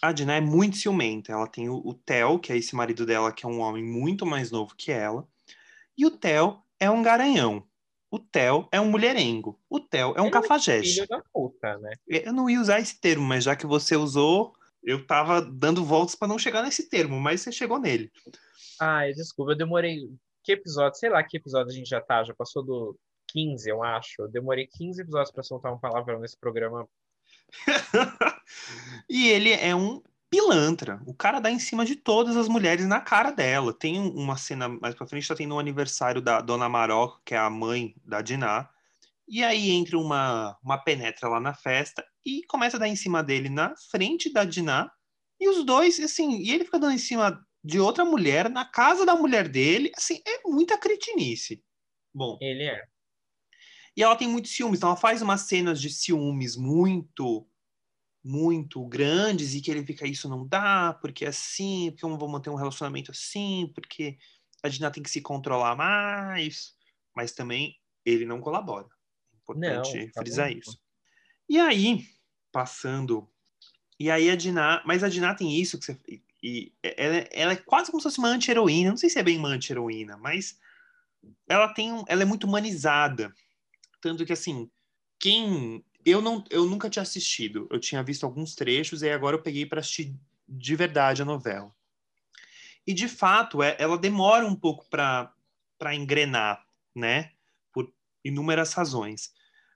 [0.03, 1.33] a Diná é muito ciumenta.
[1.33, 4.27] Ela tem o, o Theo, que é esse marido dela, que é um homem muito
[4.27, 5.27] mais novo que ela.
[5.97, 7.67] E o Theo é um garanhão.
[8.11, 9.61] O Theo é um mulherengo.
[9.69, 10.95] O Theo é um Ele é cafajeste.
[10.95, 11.93] Filho da puta, né?
[12.07, 16.15] Eu não ia usar esse termo, mas já que você usou, eu tava dando voltas
[16.15, 18.11] para não chegar nesse termo, mas você chegou nele.
[18.81, 20.09] Ai, desculpa, eu demorei
[20.43, 23.83] que episódio, sei lá que episódio a gente já tá, já passou do 15, eu
[23.83, 24.23] acho.
[24.23, 26.89] Eu demorei 15 episódios para soltar um palavrão nesse programa.
[29.09, 31.01] e ele é um pilantra.
[31.07, 33.73] O cara dá em cima de todas as mulheres na cara dela.
[33.73, 37.39] Tem uma cena mais pra frente, tá tendo um aniversário da Dona Maroc, que é
[37.39, 38.69] a mãe da Diná.
[39.27, 43.23] E aí entra uma, uma penetra lá na festa e começa a dar em cima
[43.23, 44.91] dele na frente da Diná.
[45.41, 49.05] E os dois, assim, e ele fica dando em cima de outra mulher na casa
[49.05, 49.93] da mulher dele.
[49.97, 51.63] Assim, é muita cretinice.
[52.15, 52.39] Bom.
[52.41, 52.83] Ele é.
[53.97, 57.49] E ela tem muitos ciúmes, então ela faz umas cenas de ciúmes muito
[58.25, 62.19] muito grandes e que ele fica isso não dá, porque é assim, porque eu não
[62.19, 64.19] vou manter um relacionamento assim, porque
[64.63, 66.75] a Dina tem que se controlar mais,
[67.15, 68.87] mas também ele não colabora.
[69.33, 70.59] É importante não, tá frisar bom.
[70.59, 70.79] isso.
[71.49, 72.05] E aí,
[72.53, 73.31] passando,
[73.99, 75.99] e aí a Diná, mas a Diná tem isso que você,
[76.43, 79.39] e ela, ela é quase como se fosse uma anti-heroína, não sei se é bem
[79.39, 80.59] uma anti-heroína, mas
[81.49, 83.33] ela tem, ela é muito humanizada,
[84.01, 84.71] tanto que assim,
[85.19, 87.69] quem eu não, eu nunca tinha assistido.
[87.71, 90.15] Eu tinha visto alguns trechos e agora eu peguei para assistir
[90.49, 91.75] de verdade a novela.
[92.87, 95.33] E de fato, é, ela demora um pouco para
[95.79, 97.31] para engrenar, né?
[97.73, 97.93] Por
[98.25, 99.33] inúmeras razões.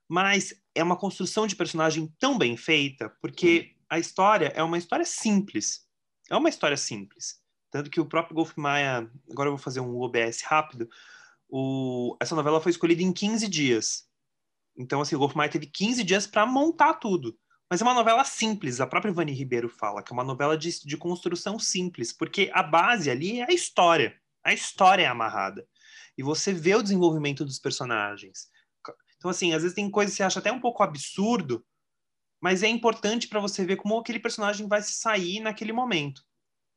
[0.08, 5.04] Mas é uma construção de personagem tão bem feita, porque a história é uma história
[5.04, 5.81] simples.
[6.32, 7.38] É uma história simples.
[7.70, 10.88] Tanto que o próprio Golf Maia, agora eu vou fazer um OBS rápido,
[11.46, 14.08] o, essa novela foi escolhida em 15 dias.
[14.74, 17.38] Então, assim, o Golf Maia teve 15 dias para montar tudo.
[17.68, 20.70] Mas é uma novela simples, a própria Ivani Ribeiro fala, que é uma novela de,
[20.86, 24.14] de construção simples, porque a base ali é a história.
[24.42, 25.68] A história é amarrada.
[26.16, 28.48] E você vê o desenvolvimento dos personagens.
[29.18, 31.62] Então, assim, às vezes tem coisas que você acha até um pouco absurdo,
[32.42, 36.24] mas é importante para você ver como aquele personagem vai se sair naquele momento.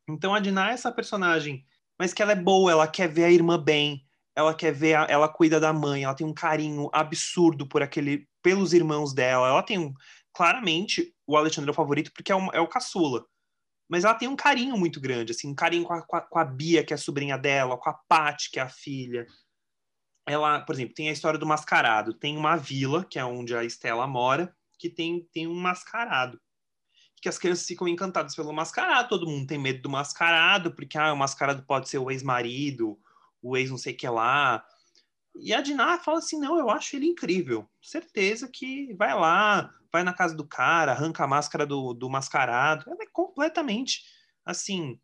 [0.08, 1.66] Então, a Diná é essa personagem,
[2.00, 5.08] mas que ela é boa, ela quer ver a irmã bem, ela quer ver, a,
[5.10, 9.48] ela cuida da mãe, ela tem um carinho absurdo por aquele, pelos irmãos dela.
[9.48, 9.92] Ela tem um,
[10.32, 13.26] claramente o Alexandre é o favorito porque é, é o caçula.
[13.90, 16.40] Mas ela tem um carinho muito grande, assim, um carinho com a, com a, com
[16.40, 19.26] a Bia, que é a sobrinha dela, com a Paty, que é a filha.
[20.28, 22.14] Ela, por exemplo, tem a história do mascarado.
[22.14, 26.40] Tem uma vila, que é onde a Estela mora, que tem, tem um mascarado.
[27.22, 31.14] Que as crianças ficam encantadas pelo mascarado, todo mundo tem medo do mascarado, porque ah,
[31.14, 33.00] o mascarado pode ser o ex-marido,
[33.42, 34.64] o ex não sei o que lá.
[35.36, 37.70] E a Diná fala assim: não, eu acho ele incrível.
[37.82, 42.90] Certeza que vai lá, vai na casa do cara, arranca a máscara do, do mascarado.
[42.90, 44.04] Ela é completamente
[44.46, 45.00] assim.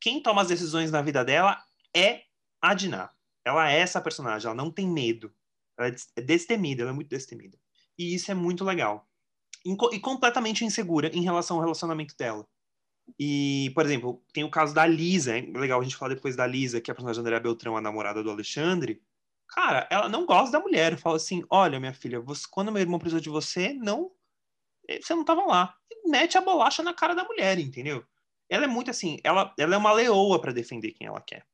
[0.00, 1.62] Quem toma as decisões na vida dela
[1.94, 2.22] é
[2.60, 3.10] a Diná.
[3.44, 5.32] Ela é essa personagem, ela não tem medo.
[5.78, 7.58] Ela é destemida, ela é muito destemida.
[7.98, 9.08] E isso é muito legal.
[9.64, 12.46] E completamente insegura em relação ao relacionamento dela.
[13.18, 16.46] E, por exemplo, tem o caso da Lisa, é legal a gente falar depois da
[16.46, 19.00] Lisa, que é a personagem da Andrea Beltrão, a namorada do Alexandre.
[19.48, 22.98] Cara, ela não gosta da mulher, fala assim: olha, minha filha, você, quando meu irmão
[22.98, 24.10] precisou de você, não.
[24.88, 25.76] Eh, você não tava lá.
[25.90, 28.04] E mete a bolacha na cara da mulher, entendeu?
[28.48, 31.46] Ela é muito assim, ela, ela é uma leoa para defender quem ela quer.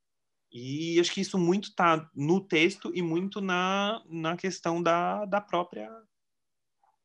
[0.53, 5.41] E acho que isso muito tá no texto e muito na, na questão da, da
[5.41, 5.91] própria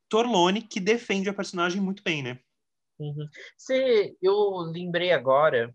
[0.09, 2.39] Torlone, que defende a personagem muito bem, né?
[2.99, 3.27] Uhum.
[3.57, 5.73] Você, eu lembrei agora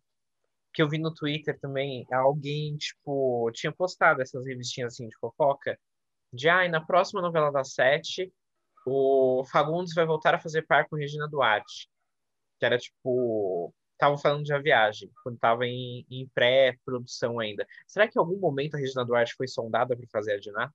[0.73, 5.79] que eu vi no Twitter também alguém, tipo, tinha postado essas revistinhas assim de fofoca.
[6.33, 8.33] De, ai, ah, na próxima novela das sete,
[8.87, 11.88] o Fagundes vai voltar a fazer par com Regina Duarte.
[12.59, 17.66] Que era, tipo, estavam falando de a viagem, quando estava em, em pré-produção ainda.
[17.87, 20.73] Será que em algum momento a Regina Duarte foi sondada para fazer a Diná?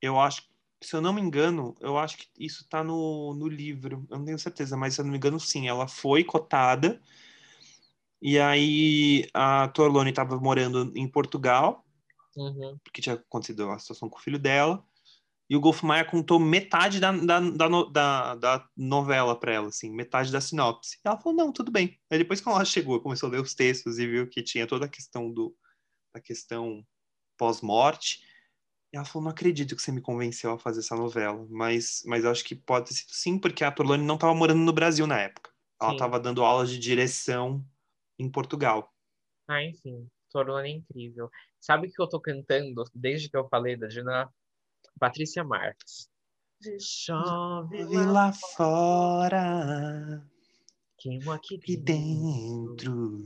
[0.00, 0.42] Eu acho
[0.80, 4.24] se eu não me engano, eu acho que isso está no, no livro, eu não
[4.24, 7.00] tenho certeza, mas se eu não me engano, sim, ela foi cotada.
[8.20, 11.84] E aí a Torlone estava morando em Portugal,
[12.36, 12.78] uhum.
[12.82, 14.84] porque tinha acontecido a situação com o filho dela.
[15.50, 20.30] E o Golf Maia contou metade da, da, da, da novela para ela, assim, metade
[20.30, 20.98] da sinopse.
[21.02, 21.98] E ela falou, não, tudo bem.
[22.10, 24.84] Aí depois que ela chegou, começou a ler os textos e viu que tinha toda
[24.84, 25.56] a questão do
[26.14, 26.84] a questão
[27.36, 28.20] pós-morte,
[28.92, 31.46] ela falou: Não acredito que você me convenceu a fazer essa novela.
[31.50, 34.72] Mas, mas acho que pode ter sido sim, porque a Torlone não estava morando no
[34.72, 35.50] Brasil na época.
[35.80, 37.64] Ela estava dando aulas de direção
[38.18, 38.92] em Portugal.
[39.46, 40.08] Ah, enfim.
[40.30, 41.30] Torlone é incrível.
[41.60, 44.28] Sabe o que eu tô cantando desde que eu falei da Gina?
[44.98, 46.10] Patrícia Marques.
[46.60, 50.22] De chove lá fora.
[50.98, 53.18] Queimo aqui dentro.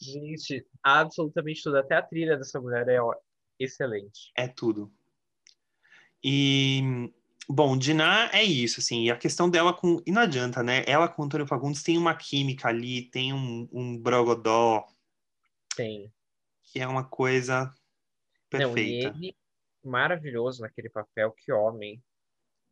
[0.00, 1.78] Gente, absolutamente tudo.
[1.78, 3.00] Até a trilha dessa mulher é
[3.58, 4.32] excelente.
[4.36, 4.92] É tudo.
[6.22, 7.10] E,
[7.48, 10.02] bom, Diná é isso, assim, e a questão dela com.
[10.06, 10.84] E não adianta, né?
[10.86, 14.86] Ela com o Antônio Fagundes tem uma química ali, tem um, um brogodó.
[15.74, 16.12] Tem.
[16.62, 17.72] que é uma coisa
[18.48, 19.10] perfeita.
[19.10, 19.36] Não, ele
[19.84, 22.02] maravilhoso naquele papel, que homem.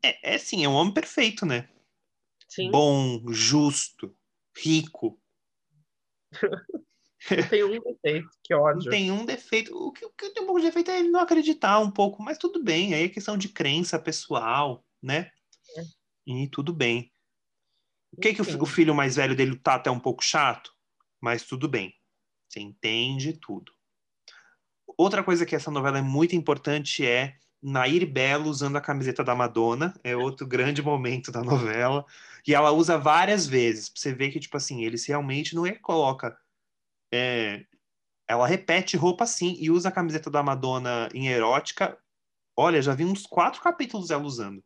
[0.03, 1.69] É, é sim, é um homem perfeito, né?
[2.49, 2.71] Sim.
[2.71, 4.17] Bom, justo,
[4.57, 5.21] rico.
[7.31, 8.85] Não tem um defeito, que ódio.
[8.85, 9.75] Não tem um defeito.
[9.75, 12.23] O que, o que tem um pouco de defeito é ele não acreditar um pouco,
[12.23, 12.93] mas tudo bem.
[12.93, 15.31] Aí é questão de crença pessoal, né?
[15.77, 15.85] É.
[16.27, 17.11] E tudo bem.
[18.13, 20.73] O que, que o, o filho mais velho dele tá até um pouco chato?
[21.21, 21.95] Mas tudo bem.
[22.49, 23.73] Você entende tudo.
[24.97, 29.35] Outra coisa que essa novela é muito importante é Nair Belo usando a camiseta da
[29.35, 29.95] Madonna.
[30.05, 32.05] É outro grande momento da novela.
[32.47, 33.89] E ela usa várias vezes.
[33.89, 36.39] Pra você ver que, tipo assim, eles realmente não é coloca.
[37.15, 37.65] É,
[38.29, 41.97] ela repete roupa assim e usa a camiseta da Madonna em erótica.
[42.57, 44.63] Olha, já vi uns quatro capítulos ela usando.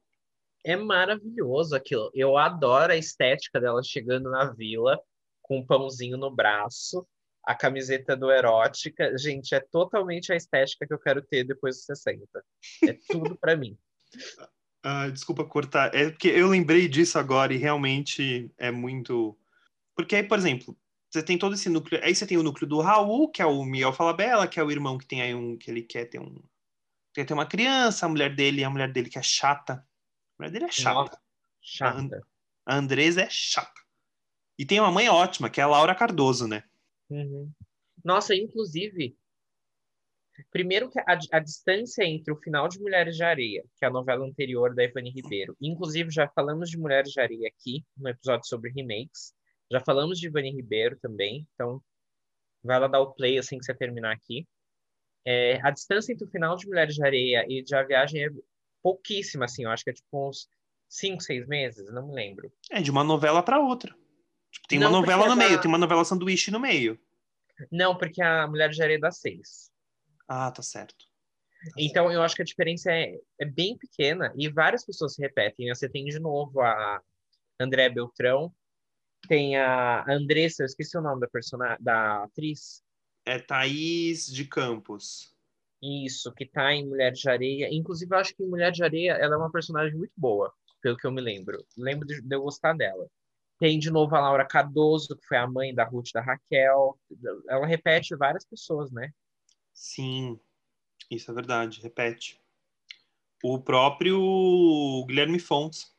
[0.65, 2.11] É maravilhoso aquilo.
[2.15, 4.99] Eu adoro a estética dela chegando na vila
[5.43, 7.07] com um pãozinho no braço,
[7.45, 9.17] a camiseta do erótica.
[9.17, 12.27] Gente, é totalmente a estética que eu quero ter depois dos 60.
[12.87, 13.77] É tudo pra mim.
[14.81, 15.93] Ah, desculpa cortar.
[15.93, 19.37] É porque eu lembrei disso agora e realmente é muito.
[19.95, 20.79] Porque aí, por exemplo,
[21.11, 22.01] você tem todo esse núcleo.
[22.05, 24.71] Aí você tem o núcleo do Raul, que é o Miguel Falabella, que é o
[24.71, 25.57] irmão que tem aí um.
[25.57, 26.43] que ele quer ter um.
[27.15, 29.75] Quer ter uma criança, a mulher dele, a mulher dele que é chata.
[29.75, 29.85] A
[30.39, 30.95] mulher dele é chata.
[30.95, 31.21] Nossa,
[31.63, 32.27] chata.
[32.67, 33.81] A Andresa é chata.
[34.59, 36.63] E tem uma mãe ótima, que é a Laura Cardoso, né?
[37.09, 37.51] Uhum.
[38.05, 39.17] Nossa, inclusive,
[40.51, 43.91] primeiro que a, a distância entre o final de Mulheres de Areia, que é a
[43.91, 48.47] novela anterior da Ivani Ribeiro, inclusive já falamos de Mulheres de Areia aqui, no episódio
[48.47, 49.33] sobre remakes,
[49.71, 51.83] já falamos de Ivani Ribeiro também, então
[52.63, 54.47] vai lá dar o play assim que você terminar aqui.
[55.25, 58.31] É, a distância entre o final de Mulheres de Areia e de A Viagem é
[58.83, 60.49] pouquíssima, assim, eu acho que é tipo uns
[60.89, 62.51] cinco, seis meses, não me lembro.
[62.71, 63.95] É de uma novela pra outra.
[64.51, 66.99] Tipo, tem Não, uma novela no ela- meio, tem uma novela sanduíche no meio.
[67.71, 69.71] Não, porque a Mulheres de Areia dá seis.
[70.27, 71.05] Ah, tá certo.
[71.77, 75.67] Então, eu acho que a diferença é, é bem pequena e várias pessoas se repetem.
[75.67, 75.75] né?
[75.75, 77.03] Você tem de novo a
[77.61, 78.55] André Beltrão,
[79.27, 82.83] tem a Andressa, eu esqueci o nome da personagem, da atriz,
[83.25, 85.35] É Thaís de Campos.
[85.83, 87.69] isso, que tá em Mulher de Areia.
[87.73, 90.53] Inclusive, eu acho que em Mulher de Areia ela é uma personagem muito boa,
[90.83, 91.65] pelo que eu me lembro.
[91.77, 93.07] Lembro de, de eu gostar dela.
[93.59, 96.99] Tem de novo a Laura Cardoso, que foi a mãe da Ruth da Raquel.
[97.49, 99.11] Ela repete várias pessoas, né?
[99.73, 100.39] Sim,
[101.11, 102.41] isso é verdade, repete.
[103.43, 104.19] O próprio
[105.07, 105.95] Guilherme Fontes.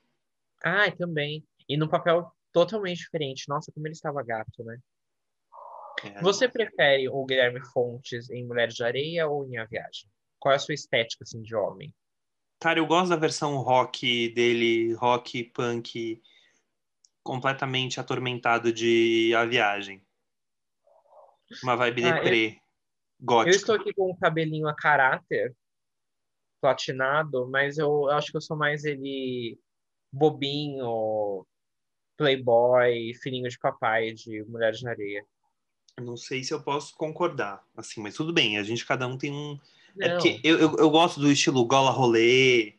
[0.63, 1.45] Ah, também.
[1.67, 3.47] E num papel totalmente diferente.
[3.47, 4.77] Nossa, como ele estava gato, né?
[6.03, 10.09] É, Você prefere o Guilherme Fontes em Mulheres de Areia ou em A Viagem?
[10.39, 11.93] Qual é a sua estética, assim, de homem?
[12.59, 16.21] Cara, eu gosto da versão rock dele, rock punk,
[17.23, 20.05] completamente atormentado de A Viagem.
[21.63, 22.59] Uma vibe Ah, deprê, Eu
[23.19, 23.55] gótica.
[23.55, 25.55] estou aqui com um cabelinho a caráter,
[26.61, 29.59] platinado, mas eu acho que eu sou mais ele
[30.11, 31.45] bobinho,
[32.19, 35.25] playboy, filhinho de papai de Mulheres de Areia.
[35.97, 39.31] Não sei se eu posso concordar, assim, mas tudo bem, a gente cada um tem
[39.31, 39.57] um.
[39.99, 40.17] É Não.
[40.17, 42.77] porque eu, eu, eu gosto do estilo gola rolê,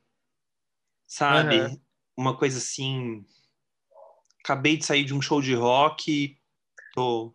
[1.07, 1.57] sabe?
[1.57, 1.81] Aham.
[2.17, 3.25] Uma coisa assim.
[4.45, 6.37] Acabei de sair de um show de rock,
[6.95, 7.35] tô.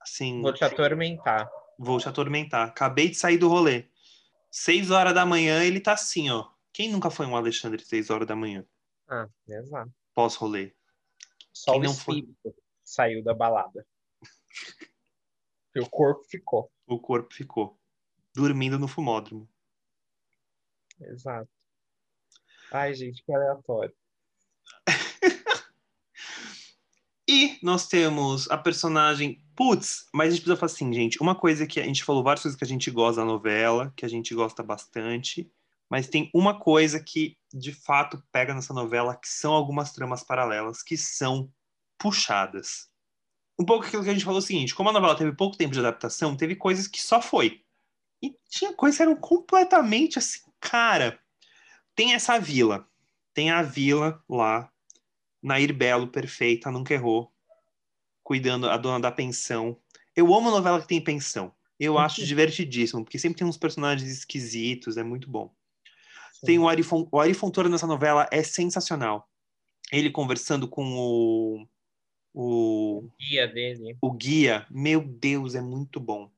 [0.00, 1.50] Assim, Vou te atormentar.
[1.76, 2.68] vou te atormentar.
[2.68, 3.86] Acabei de sair do rolê.
[4.50, 6.48] Seis horas da manhã, ele tá assim, ó.
[6.72, 8.64] Quem nunca foi um Alexandre seis horas da manhã?
[9.08, 9.92] Ah, exato.
[10.16, 10.74] Pós-rolê.
[11.52, 12.26] Só Quem o não foi?
[12.82, 13.86] saiu da balada.
[15.74, 16.72] E o corpo ficou.
[16.86, 17.78] O corpo ficou.
[18.34, 19.46] Dormindo no fumódromo.
[20.98, 21.50] Exato.
[22.72, 23.94] Ai, gente, que aleatório.
[27.28, 29.42] E nós temos a personagem.
[29.56, 31.20] Putz, mas a gente precisa falar assim, gente.
[31.20, 34.06] Uma coisa que a gente falou, várias coisas que a gente gosta da novela, que
[34.06, 35.50] a gente gosta bastante.
[35.88, 40.82] Mas tem uma coisa que de fato pega nessa novela, que são algumas tramas paralelas
[40.82, 41.50] que são
[41.98, 42.88] puxadas.
[43.58, 45.56] Um pouco aquilo que a gente falou é o seguinte: como a novela teve pouco
[45.56, 47.62] tempo de adaptação, teve coisas que só foi.
[48.22, 51.18] E tinha coisas que eram completamente assim, cara.
[51.94, 52.86] Tem essa vila.
[53.32, 54.70] Tem a vila lá,
[55.42, 57.32] Nair Belo, perfeita, nunca errou.
[58.22, 59.78] Cuidando a dona da pensão.
[60.14, 61.54] Eu amo novela que tem pensão.
[61.78, 65.54] Eu acho divertidíssimo, porque sempre tem uns personagens esquisitos, é muito bom.
[66.44, 69.28] Tem o Ari, Fon- o Ari Fontoura nessa novela, é sensacional.
[69.92, 71.66] Ele conversando com o,
[72.34, 73.96] o, guia dele.
[74.00, 76.30] o guia, meu Deus, é muito bom.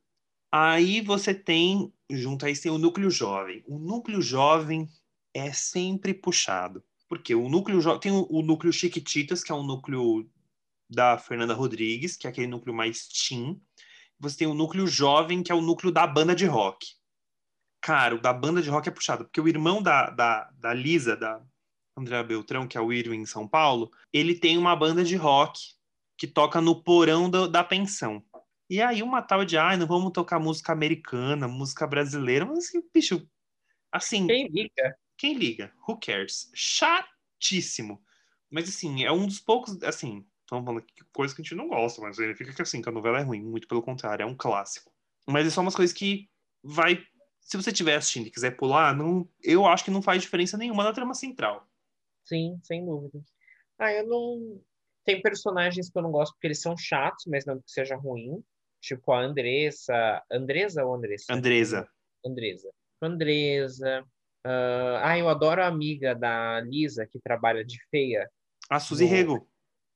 [0.53, 3.63] Aí você tem, junto a isso, tem o núcleo jovem.
[3.67, 4.89] O núcleo jovem
[5.35, 6.83] é sempre puxado.
[7.09, 10.29] Porque o núcleo jovem tem o, o núcleo Chiquititas, que é um núcleo
[10.91, 13.61] da Fernanda Rodrigues, que é aquele núcleo mais teen.
[14.19, 16.87] você tem o núcleo jovem, que é o núcleo da banda de rock.
[17.81, 21.17] Cara, o da banda de rock é puxado, porque o irmão da, da, da Lisa,
[21.17, 21.43] da
[21.97, 25.61] Andréa Beltrão, que é o Irwin em São Paulo, ele tem uma banda de rock
[26.17, 28.23] que toca no porão do, da pensão.
[28.69, 32.59] E aí uma tal de, ai, ah, não vamos tocar música americana, música brasileira, mas
[32.59, 33.27] assim, bicho,
[33.91, 34.27] assim...
[34.27, 34.99] Quem liga?
[35.17, 35.73] Quem liga?
[35.89, 36.51] Who cares?
[36.55, 38.03] Chatíssimo.
[38.51, 41.69] Mas assim, é um dos poucos, assim, estamos falando aqui coisa que a gente não
[41.69, 44.37] gosta, mas significa que assim, que a novela é ruim, muito pelo contrário, é um
[44.37, 44.93] clássico.
[45.27, 46.29] Mas é só umas coisas que
[46.63, 47.03] vai
[47.49, 50.85] se você estiver assistindo e quiser pular, não, eu acho que não faz diferença nenhuma
[50.85, 51.67] na trama central.
[52.23, 53.19] Sim, sem dúvida.
[53.79, 54.61] Ah, eu não.
[55.03, 58.45] Tem personagens que eu não gosto porque eles são chatos, mas não que seja ruim.
[58.83, 60.23] Tipo a Andressa.
[60.31, 61.33] Andresa ou Andressa?
[61.33, 61.89] Andresa.
[62.23, 62.71] Andresa.
[63.01, 64.05] Andresa.
[64.47, 65.01] Uh...
[65.03, 68.29] Ah, eu adoro a amiga da Lisa, que trabalha de feia.
[68.69, 69.11] A Suzy no...
[69.11, 69.49] Rego.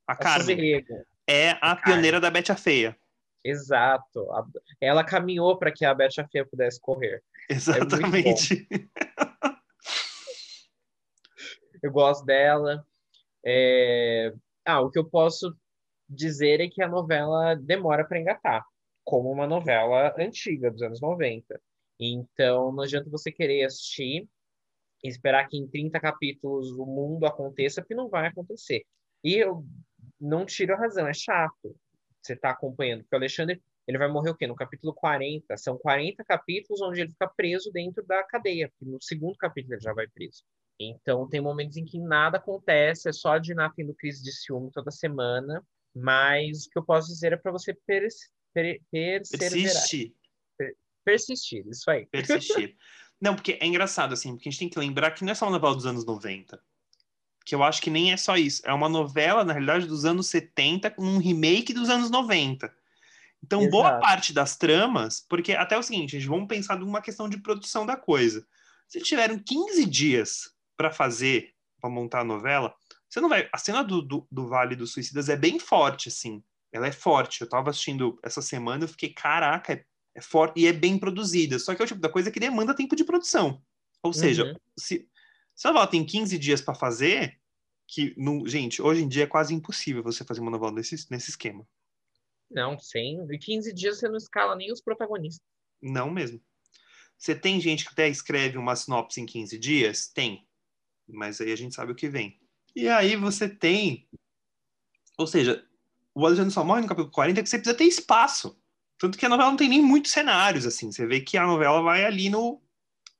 [0.07, 0.41] A, a Carmen.
[0.41, 1.05] Suzy Rego.
[1.27, 2.97] É a, a pioneira da Bete a Feia.
[3.43, 4.27] Exato.
[4.81, 7.21] Ela caminhou para que a Bete a Feia pudesse correr.
[7.49, 8.67] É Exatamente.
[8.71, 9.53] É
[11.83, 12.85] eu gosto dela.
[13.45, 14.33] É...
[14.65, 15.55] Ah, o que eu posso
[16.07, 18.65] dizer é que a novela demora para engatar,
[19.03, 21.59] como uma novela antiga, dos anos 90.
[21.99, 24.27] Então, não adianta você querer assistir
[25.03, 28.85] e esperar que em 30 capítulos o mundo aconteça, porque não vai acontecer.
[29.23, 29.65] E eu
[30.19, 31.75] não tiro a razão, é chato
[32.23, 34.47] você está acompanhando, porque o Alexandre ele vai morrer o quê?
[34.47, 35.57] No capítulo 40.
[35.57, 38.71] São 40 capítulos onde ele fica preso dentro da cadeia.
[38.81, 40.43] No segundo capítulo ele já vai preso.
[40.79, 44.71] Então tem momentos em que nada acontece, é só a Diná tendo crise de ciúme
[44.71, 45.63] toda semana.
[45.95, 48.07] Mas o que eu posso dizer é para você per,
[48.53, 50.13] per, persistir.
[50.57, 50.75] Per,
[51.05, 52.05] persistir, isso aí.
[52.07, 52.75] Persistir.
[53.21, 55.45] Não, porque é engraçado, assim, porque a gente tem que lembrar que não é só
[55.45, 56.59] uma novela dos anos 90.
[57.45, 58.61] Que eu acho que nem é só isso.
[58.65, 62.73] É uma novela, na realidade, dos anos 70 com um remake dos anos 90.
[63.43, 63.71] Então, Exato.
[63.71, 67.85] boa parte das tramas, porque até o seguinte, gente, vamos pensar numa questão de produção
[67.85, 68.45] da coisa.
[68.87, 72.73] Se tiveram 15 dias para fazer, para montar a novela,
[73.09, 73.49] você não vai.
[73.51, 76.41] A cena do, do, do, Vale dos Suicidas é bem forte, assim.
[76.71, 77.41] Ela é forte.
[77.41, 79.83] Eu tava assistindo essa semana, eu fiquei, caraca, é,
[80.15, 81.59] é forte e é bem produzida.
[81.59, 83.61] Só que é o tipo da coisa que demanda tempo de produção.
[84.01, 84.55] Ou seja, uhum.
[84.77, 85.07] se,
[85.53, 87.37] se a novela tem 15 dias para fazer,
[87.87, 91.29] que, no, gente, hoje em dia é quase impossível você fazer uma novela nesse, nesse
[91.29, 91.67] esquema.
[92.53, 93.19] Não, sem.
[93.19, 95.45] Em 15 dias você não escala nem os protagonistas.
[95.81, 96.41] Não mesmo.
[97.17, 100.07] Você tem gente que até escreve uma sinopse em 15 dias?
[100.07, 100.47] Tem.
[101.07, 102.39] Mas aí a gente sabe o que vem.
[102.75, 104.07] E aí você tem.
[105.17, 105.65] Ou seja,
[106.13, 108.59] o Alexandre só morre no capítulo 40 que você precisa ter espaço.
[108.97, 110.91] Tanto que a novela não tem nem muitos cenários, assim.
[110.91, 112.61] Você vê que a novela vai ali no.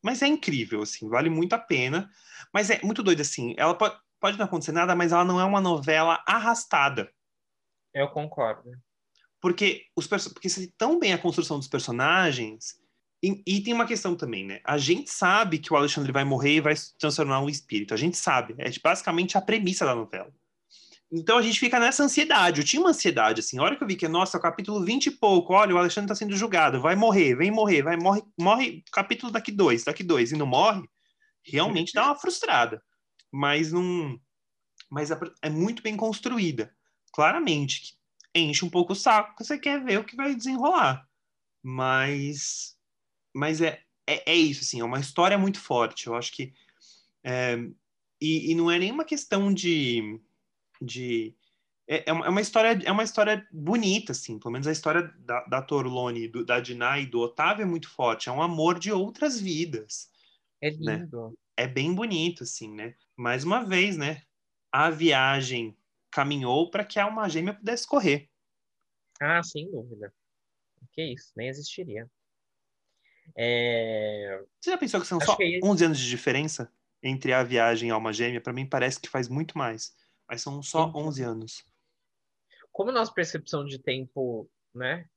[0.02, 2.10] Mas é incrível, assim, vale muito a pena.
[2.54, 3.54] Mas é muito doido, assim.
[3.58, 7.12] Ela pode, pode não acontecer nada, mas ela não é uma novela arrastada.
[7.94, 8.72] Eu concordo.
[9.44, 12.78] Porque, os porque tem tão bem a construção dos personagens.
[13.22, 14.62] E, e, tem uma questão também, né?
[14.64, 17.94] A gente sabe que o Alexandre vai morrer e vai se transformar um espírito.
[17.94, 18.56] A gente sabe.
[18.58, 20.34] É basicamente a premissa da novela.
[21.12, 22.62] Então a gente fica nessa ansiedade.
[22.62, 23.60] Eu tinha uma ansiedade, assim.
[23.60, 26.16] A hora que eu vi que, nossa, capítulo 20 e pouco, olha, o Alexandre está
[26.16, 30.38] sendo julgado, vai morrer, vem morrer, vai morre, morre capítulo daqui dois, daqui dois, e
[30.38, 30.88] não morre,
[31.46, 32.82] realmente dá uma frustrada.
[33.30, 34.18] Mas não.
[34.90, 36.74] Mas é, é muito bem construída.
[37.12, 37.98] Claramente,
[38.36, 41.08] enche um pouco o saco, você quer ver o que vai desenrolar.
[41.62, 42.78] Mas,
[43.34, 46.08] mas é, é, é isso, assim, é uma história muito forte.
[46.08, 46.54] Eu acho que.
[47.24, 47.58] É,
[48.20, 50.20] e, e não é nenhuma questão de.
[50.82, 51.36] de
[51.88, 55.44] é, é, uma, é história é uma história bonita assim pelo menos a história da,
[55.44, 58.90] da Torlone do, da Dinah e do Otávio é muito forte é um amor de
[58.90, 60.10] outras vidas
[60.62, 60.96] é né?
[60.96, 61.34] lindo né?
[61.58, 64.24] é bem bonito assim né mais uma vez né
[64.72, 65.76] a viagem
[66.14, 68.30] caminhou para que a alma gêmea pudesse correr.
[69.20, 70.14] Ah, sem dúvida.
[70.92, 72.10] Que isso, nem existiria.
[73.36, 74.44] É...
[74.62, 75.60] Você já pensou que são Acho só que...
[75.64, 78.40] 11 anos de diferença entre a viagem e a alma gêmea?
[78.40, 79.96] Para mim parece que faz muito mais,
[80.30, 80.92] mas são só Sim.
[80.96, 81.66] 11 anos.
[82.72, 85.08] Como nossa percepção de tempo, né?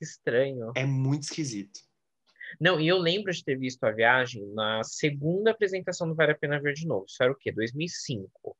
[0.00, 0.72] Estranho.
[0.76, 1.80] É muito esquisito.
[2.60, 6.38] Não, e eu lembro de ter visto a viagem na segunda apresentação do Vale a
[6.38, 7.06] Pena Ver de Novo.
[7.06, 7.50] Isso era o quê?
[7.52, 8.56] 2005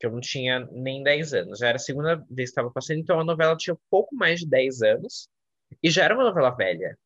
[0.00, 1.58] que eu não tinha nem 10 anos.
[1.58, 4.48] Já era a segunda vez que estava passando, então a novela tinha pouco mais de
[4.48, 5.28] 10 anos
[5.82, 6.98] e já era uma novela velha.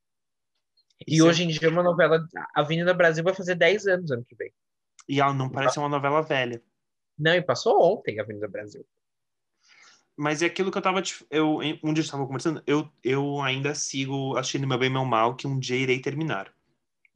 [1.07, 2.25] E Isso hoje em dia é uma novela.
[2.55, 4.53] A Avenida Brasil vai fazer 10 anos ano que vem.
[5.09, 6.63] E ela não parece uma novela velha.
[7.19, 8.87] Não, e passou ontem a Avenida Brasil.
[10.17, 11.03] Mas é aquilo que eu tava.
[11.29, 15.49] Eu, um dia estava conversando, eu, eu ainda sigo assistindo Meu Bem Meu Mal, que
[15.49, 16.55] um dia irei terminar.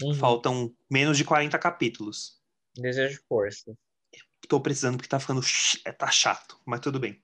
[0.02, 0.14] Uhum.
[0.14, 2.42] Faltam menos de 40 capítulos.
[2.76, 3.76] Desejo força
[4.46, 5.40] tô precisando porque tá ficando.
[5.84, 7.22] É, tá chato, mas tudo bem.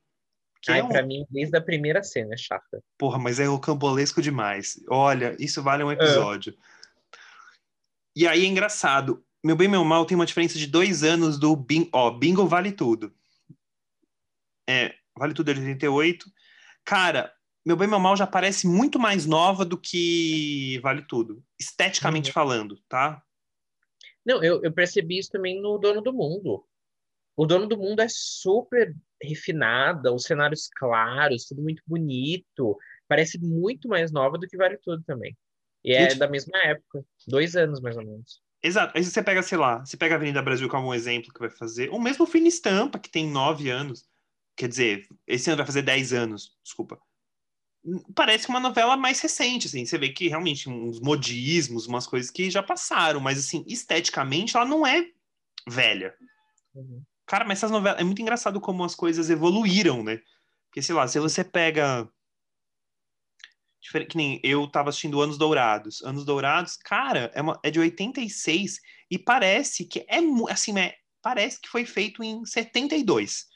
[0.62, 0.88] Que Ai, é um...
[0.88, 2.82] pra mim, desde a primeira cena é chata.
[2.96, 4.82] Porra, mas é rocambolesco demais.
[4.88, 6.56] Olha, isso vale um episódio.
[8.16, 9.24] E aí é engraçado.
[9.44, 11.90] Meu bem, meu mal tem uma diferença de dois anos do Bingo.
[11.92, 13.14] Ó, Bingo vale tudo.
[14.68, 16.30] É, vale tudo é de 88.
[16.82, 17.34] Cara,
[17.66, 21.44] meu bem, meu mal já parece muito mais nova do que vale tudo.
[21.58, 22.34] Esteticamente Uhum.
[22.34, 23.22] falando, tá?
[24.24, 26.64] Não, eu, eu percebi isso também no Dono do Mundo.
[27.36, 32.78] O Dono do Mundo é super refinada, os cenários claros, tudo muito bonito.
[33.08, 35.36] Parece muito mais nova do que Vale Tudo também.
[35.82, 38.40] E é Gente- da mesma época, dois anos mais ou menos.
[38.62, 38.96] Exato.
[38.96, 41.50] Aí você pega, sei lá, você pega a Avenida Brasil como um exemplo que vai
[41.50, 41.90] fazer.
[41.90, 44.08] Ou mesmo o Fina Estampa, que tem nove anos.
[44.56, 46.98] Quer dizer, esse ano vai fazer dez anos, desculpa.
[48.14, 49.84] Parece uma novela mais recente, assim.
[49.84, 54.64] Você vê que realmente uns modismos, umas coisas que já passaram, mas assim, esteticamente ela
[54.64, 55.10] não é
[55.68, 56.14] velha.
[56.74, 57.02] Uhum.
[57.34, 58.00] Cara, mas essas novelas.
[58.00, 60.20] É muito engraçado como as coisas evoluíram, né?
[60.68, 62.08] Porque, sei lá, se você pega.
[64.08, 66.00] Que nem eu tava assistindo Anos Dourados.
[66.04, 68.78] Anos Dourados, cara, é, uma- é de 86
[69.10, 73.46] e parece que é assim, é, parece que foi feito em 72.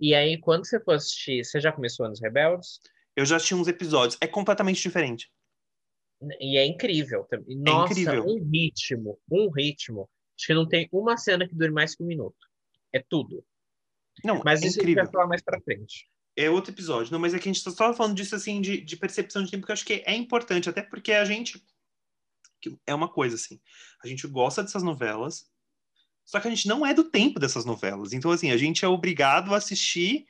[0.00, 2.80] E aí, quando você for assistir, você já começou Anos Rebeldes?
[3.14, 5.30] Eu já assisti uns episódios, é completamente diferente.
[6.40, 7.58] E é incrível também.
[7.58, 8.24] Nossa, incrível.
[8.24, 10.08] um ritmo, um ritmo.
[10.34, 12.49] Acho que não tem uma cena que dure mais que um minuto.
[12.92, 13.44] É tudo.
[14.24, 15.04] Não, Mas é isso a gente incrível.
[15.04, 16.08] vai falar mais pra frente.
[16.36, 17.12] É outro episódio.
[17.12, 19.50] Não, mas é que a gente tá só falando disso assim, de, de percepção de
[19.50, 21.62] tempo, que eu acho que é importante, até porque a gente.
[22.86, 23.60] É uma coisa assim.
[24.04, 25.50] A gente gosta dessas novelas,
[26.24, 28.12] só que a gente não é do tempo dessas novelas.
[28.12, 30.26] Então, assim, a gente é obrigado a assistir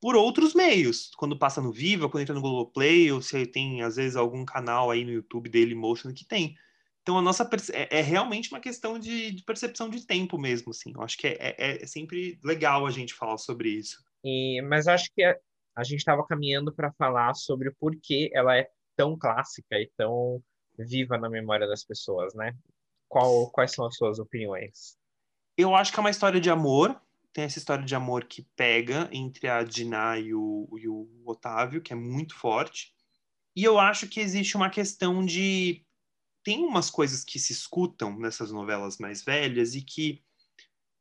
[0.00, 1.10] por outros meios.
[1.16, 4.90] Quando passa no Viva, quando entra no Globoplay, ou se tem, às vezes, algum canal
[4.90, 6.56] aí no YouTube dele Motion que tem.
[7.08, 10.92] Então, a nossa é, é realmente uma questão de, de percepção de tempo mesmo, assim.
[10.94, 14.04] Eu acho que é, é- é sempre legal a gente falar sobre isso.
[14.22, 15.34] E, mas acho que a,
[15.74, 20.42] a gente estava caminhando para falar sobre o porquê ela é tão clássica e tão
[20.78, 22.54] viva na memória das pessoas, né?
[23.08, 24.98] Qual, quais são as suas opiniões?
[25.56, 27.00] Eu acho que é uma história de amor.
[27.32, 31.80] Tem essa história de amor que pega entre a Diná e o, e o Otávio,
[31.80, 32.92] que é muito forte.
[33.56, 35.82] E eu acho que existe uma questão de.
[36.48, 40.24] Tem umas coisas que se escutam nessas novelas mais velhas e que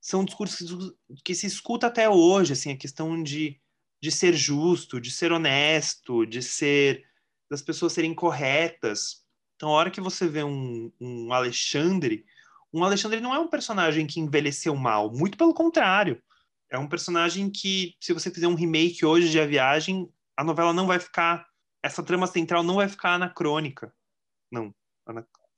[0.02, 0.94] são discursos
[1.24, 3.58] que se escuta até hoje, assim, a questão de,
[4.04, 7.06] de ser justo, de ser honesto, de ser.
[7.50, 9.26] das pessoas serem corretas.
[9.56, 12.26] Então, a hora que você vê um, um Alexandre
[12.74, 16.22] um Alexandre não é um personagem que envelheceu mal, muito pelo contrário.
[16.70, 20.74] É um personagem que, se você fizer um remake hoje de A Viagem, a novela
[20.74, 21.48] não vai ficar.
[21.82, 23.96] Essa trama central não vai ficar anacrônica.
[24.52, 24.76] Não,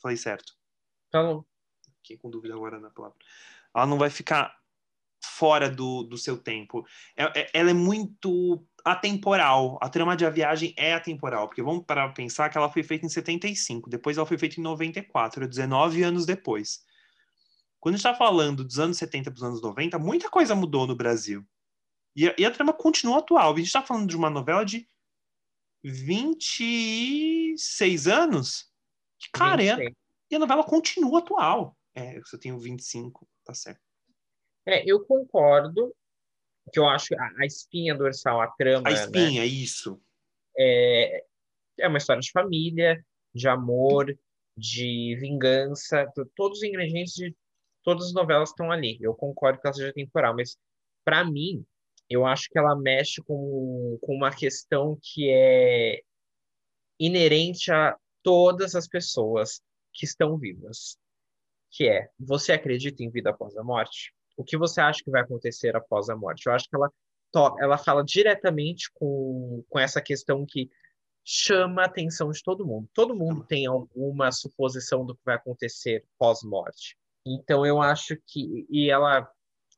[0.01, 0.53] falei certo.
[1.07, 1.45] Então,
[2.01, 3.17] Fiquei com dúvida agora na palavra.
[3.75, 4.57] Ela não vai ficar
[5.23, 6.85] fora do, do seu tempo.
[7.15, 9.77] É- é- ela é muito atemporal.
[9.81, 12.83] A trama de A Viagem é atemporal, porque vamos parar pra pensar que ela foi
[12.83, 16.83] feita em 75, depois ela foi feita em 94, 19 anos depois.
[17.79, 20.87] Quando a gente está falando dos anos 70 para os anos 90, muita coisa mudou
[20.87, 21.45] no Brasil.
[22.15, 23.53] E a, e a trama continua atual.
[23.53, 24.87] A gente está falando de uma novela de
[25.83, 28.68] 26 anos?
[29.33, 29.97] Cara, e a, 26.
[30.31, 31.75] e a novela continua atual.
[31.95, 33.81] É, eu só tenho 25, tá certo.
[34.65, 35.93] É, eu concordo
[36.71, 39.99] que eu acho a, a espinha dorsal, a trama, A né, espinha, isso.
[40.57, 41.23] é,
[41.79, 43.03] é uma história de família,
[43.33, 44.15] de amor,
[44.55, 47.35] de vingança, to- todos os ingredientes de
[47.83, 48.97] todas as novelas estão ali.
[49.01, 50.57] Eu concordo que ela seja temporal, mas
[51.03, 51.65] para mim,
[52.09, 56.01] eu acho que ela mexe com, com uma questão que é
[56.99, 59.61] inerente a todas as pessoas
[59.93, 60.97] que estão vivas,
[61.71, 64.13] que é, você acredita em vida após a morte?
[64.37, 66.47] O que você acha que vai acontecer após a morte?
[66.47, 66.91] Eu acho que ela
[67.59, 70.69] ela fala diretamente com, com essa questão que
[71.23, 72.89] chama a atenção de todo mundo.
[72.93, 76.97] Todo mundo tem alguma suposição do que vai acontecer pós-morte.
[77.25, 79.29] Então eu acho que e ela,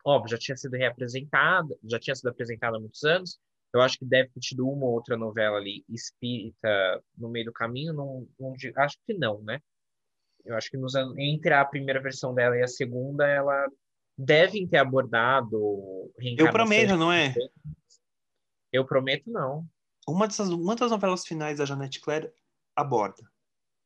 [0.06, 3.38] óbvio, já tinha sido reapresentada, já tinha sido apresentada há muitos anos.
[3.74, 7.54] Eu acho que deve ter tido uma ou outra novela ali espírita no meio do
[7.54, 9.60] caminho, não, não acho que não, né?
[10.44, 13.68] Eu acho que nos, entre a primeira versão dela e a segunda, ela
[14.18, 17.34] devem ter abordado Eu prometo, não é?
[18.72, 19.66] eu prometo não.
[20.08, 22.32] Uma dessas, uma das novelas finais da Janete Claire
[22.76, 23.24] aborda.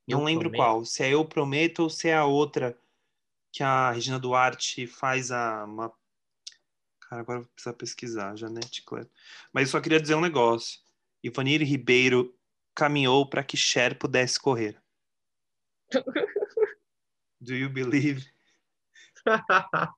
[0.07, 0.59] Não Eu lembro Prometo?
[0.59, 0.85] qual.
[0.85, 2.77] Se é Eu Prometo ou se é a outra
[3.51, 5.65] que a Regina Duarte faz a.
[5.65, 5.91] Uma...
[7.15, 8.35] Cara, agora vou precisar pesquisar.
[8.35, 9.09] Janete Claire.
[9.53, 10.79] Mas eu só queria dizer um negócio.
[11.23, 12.37] Ivanir Ribeiro
[12.75, 14.81] caminhou para que Cher pudesse correr.
[17.39, 18.25] Do you believe?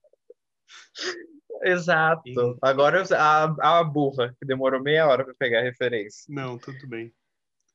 [1.64, 2.58] Exato.
[2.62, 6.26] Agora a, a burra, que demorou meia hora para pegar a referência.
[6.30, 7.12] Não, tudo bem.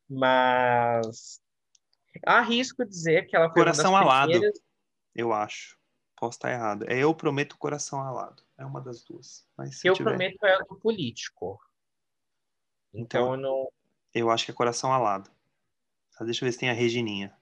[0.09, 1.43] Mas
[2.25, 4.61] arrisco dizer que ela foi Coração alado, primeiras...
[5.15, 5.77] eu acho.
[6.23, 6.85] Posso estar errado.
[6.89, 8.45] É Eu Prometo Coração Alado.
[8.57, 9.45] É uma das duas.
[9.59, 10.11] Mas eu tiver...
[10.11, 11.61] Prometo é do político.
[12.95, 13.73] Então, então eu não...
[14.15, 15.29] Eu acho que é Coração Alado.
[16.21, 17.37] deixa eu ver se tem a Regininha.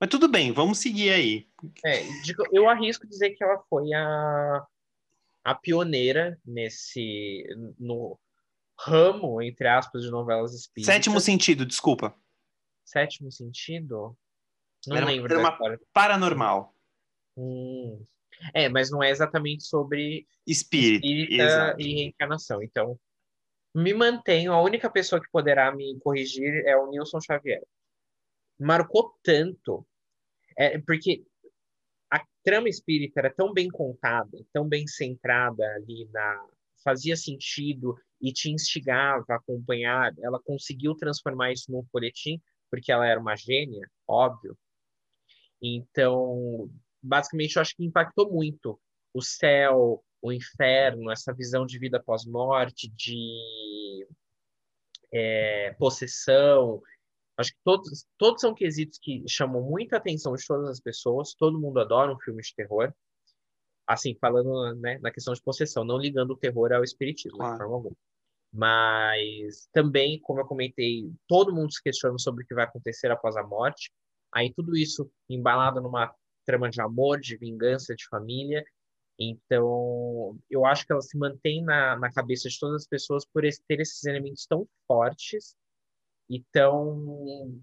[0.00, 1.48] Mas tudo bem, vamos seguir aí.
[1.84, 2.02] É,
[2.50, 4.66] eu arrisco dizer que ela foi a,
[5.44, 7.46] a pioneira nesse
[7.78, 8.18] no
[8.76, 10.92] ramo, entre aspas, de novelas espíritas.
[10.92, 12.12] Sétimo sentido, desculpa.
[12.84, 14.18] Sétimo sentido?
[14.84, 16.74] Não era, lembro era uma paranormal.
[17.36, 18.04] Hum.
[18.54, 22.62] É, mas não é exatamente sobre espírito e reencarnação.
[22.62, 22.98] Então,
[23.74, 24.52] me mantenho.
[24.52, 27.62] A única pessoa que poderá me corrigir é o Nilson Xavier.
[28.58, 29.86] Marcou tanto,
[30.56, 31.24] é, porque
[32.10, 36.46] a trama espírita era tão bem contada, tão bem centrada ali na.
[36.82, 40.14] fazia sentido e te instigava a acompanhar.
[40.20, 44.56] Ela conseguiu transformar isso num folhetim, porque ela era uma gênia, óbvio.
[45.60, 46.70] Então,
[47.06, 48.80] basicamente, eu acho que impactou muito
[49.14, 54.06] o céu, o inferno, essa visão de vida pós-morte, de
[55.12, 56.82] é, possessão.
[57.36, 61.34] Acho que todos, todos são quesitos que chamam muita atenção de todas as pessoas.
[61.34, 62.92] Todo mundo adora um filme de terror.
[63.86, 67.52] Assim, falando né, na questão de possessão, não ligando o terror ao espiritismo, claro.
[67.52, 67.96] de forma alguma.
[68.52, 73.36] Mas também, como eu comentei, todo mundo se questiona sobre o que vai acontecer após
[73.36, 73.92] a morte.
[74.32, 76.12] Aí tudo isso embalado numa
[76.46, 78.64] trama de amor, de vingança, de família.
[79.18, 83.42] Então, eu acho que ela se mantém na, na cabeça de todas as pessoas por
[83.42, 85.56] ter esses elementos tão fortes
[86.28, 87.60] e tão.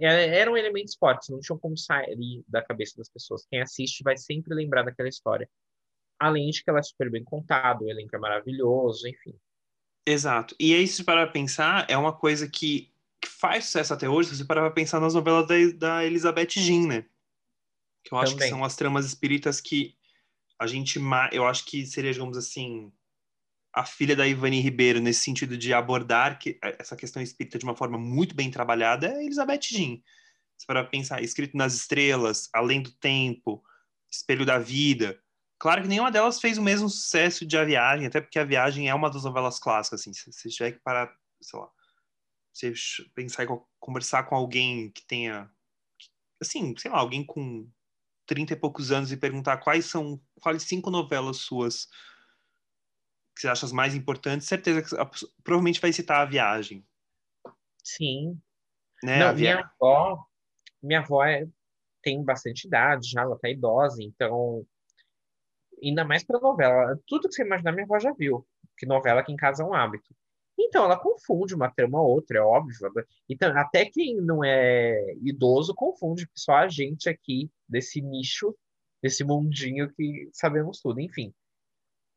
[0.00, 3.46] É, eram elementos fortes, não tinham como sair da cabeça das pessoas.
[3.50, 5.48] Quem assiste vai sempre lembrar daquela história.
[6.18, 9.38] Além de que ela é super bem contada, o elenco é maravilhoso, enfim.
[10.06, 10.56] Exato.
[10.58, 12.90] E aí, se parar para pensar, é uma coisa que,
[13.20, 16.50] que faz sucesso até hoje, se você parar para pensar nas novelas da, da Elizabeth
[16.50, 17.06] Jean, né?
[18.04, 18.48] Que eu acho Também.
[18.48, 19.96] que são as tramas espíritas que
[20.58, 21.00] a gente,
[21.32, 22.92] eu acho que seria, digamos assim,
[23.72, 27.64] a filha da Ivani Ribeiro nesse sentido de abordar que, é, essa questão espírita de
[27.64, 29.98] uma forma muito bem trabalhada é Elizabeth Jean.
[30.58, 33.64] Se para pensar, escrito nas estrelas, além do tempo,
[34.10, 35.20] espelho da vida.
[35.58, 38.88] Claro que nenhuma delas fez o mesmo sucesso de A Viagem, até porque A Viagem
[38.88, 41.70] é uma das novelas clássicas, assim, se você tiver que parar, sei lá,
[42.52, 42.72] você
[43.14, 45.50] pensar em conversar com alguém que tenha,
[46.40, 47.68] assim, sei lá, alguém com
[48.32, 51.86] 30 e poucos anos e perguntar quais são, quais cinco novelas suas
[53.34, 54.88] que você acha as mais importantes, certeza que
[55.44, 56.86] provavelmente vai citar A Viagem.
[57.84, 58.40] Sim.
[59.02, 59.18] Né?
[59.18, 60.26] Não, minha avó,
[60.82, 61.46] minha avó é,
[62.02, 64.66] tem bastante idade já, ela tá idosa, então
[65.82, 68.46] ainda mais para novela, tudo que você imaginar minha avó já viu,
[68.78, 70.14] que novela aqui em casa é um hábito.
[70.64, 72.76] Então, ela confunde uma trama ou outra, é óbvio.
[73.28, 78.56] Então, até quem não é idoso confunde, só a gente aqui desse nicho,
[79.02, 81.00] desse mundinho que sabemos tudo.
[81.00, 81.34] Enfim.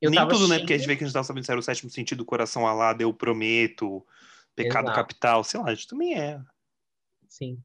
[0.02, 0.50] Nem tudo, assistindo...
[0.50, 0.60] né?
[0.60, 2.68] Porque a gente vê que a gente estava sabendo se era o sétimo sentido, coração
[2.68, 4.06] alado, eu prometo,
[4.56, 4.96] pecado Exato.
[4.96, 6.40] capital, sei lá, a gente também é.
[7.28, 7.60] Sim.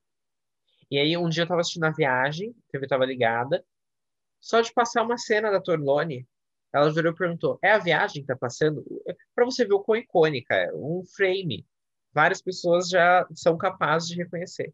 [0.91, 3.65] E aí, um dia eu estava assistindo a viagem, a TV estava ligada,
[4.41, 6.27] só de passar uma cena da Torlone,
[6.73, 8.85] ela virou e perguntou: é a viagem que tá passando?
[9.35, 11.67] Para você ver o quão icônica é, um frame.
[12.13, 14.73] Várias pessoas já são capazes de reconhecer.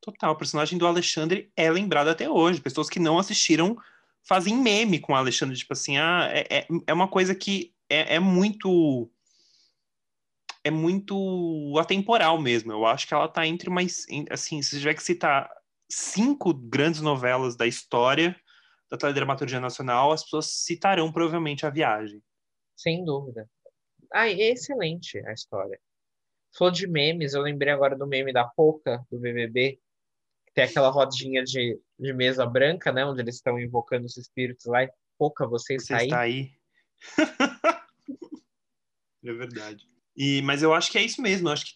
[0.00, 2.60] Total, o personagem do Alexandre é lembrado até hoje.
[2.60, 3.76] Pessoas que não assistiram
[4.24, 8.16] fazem meme com o Alexandre, tipo assim, ah, é, é, é uma coisa que é,
[8.16, 9.10] é muito
[10.64, 12.72] é muito atemporal mesmo.
[12.72, 15.50] Eu acho que ela tá entre mais assim, se tiver que citar
[15.88, 18.36] cinco grandes novelas da história,
[18.92, 22.22] da teledramaturgia nacional, as pessoas citarão provavelmente a viagem.
[22.76, 23.48] Sem dúvida.
[24.12, 25.80] Ah, é excelente a história.
[26.54, 29.80] Falou de memes, eu lembrei agora do meme da Poca, do BBB,
[30.46, 34.66] que tem aquela rodinha de, de mesa branca, né, onde eles estão invocando os espíritos
[34.66, 36.02] lá, e Poca, você, você está aí?
[36.02, 37.00] Está aí.
[39.24, 39.88] é verdade.
[40.14, 41.72] E, mas eu acho que é isso mesmo, eu acho que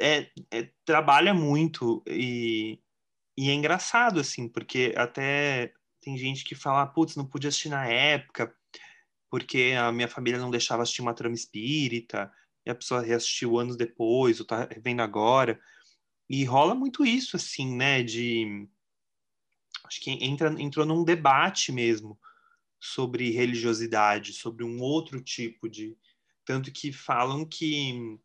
[0.00, 2.80] é, é, trabalha muito e,
[3.38, 5.72] e é engraçado, assim, porque até
[6.06, 8.54] tem gente que fala, putz, não podia assistir na época,
[9.28, 12.32] porque a minha família não deixava assistir uma trama espírita,
[12.64, 15.60] e a pessoa reassistiu anos depois, ou tá vendo agora.
[16.30, 18.68] E rola muito isso, assim, né, de...
[19.84, 22.16] Acho que entra, entrou num debate mesmo
[22.78, 25.98] sobre religiosidade, sobre um outro tipo de...
[26.44, 28.16] Tanto que falam que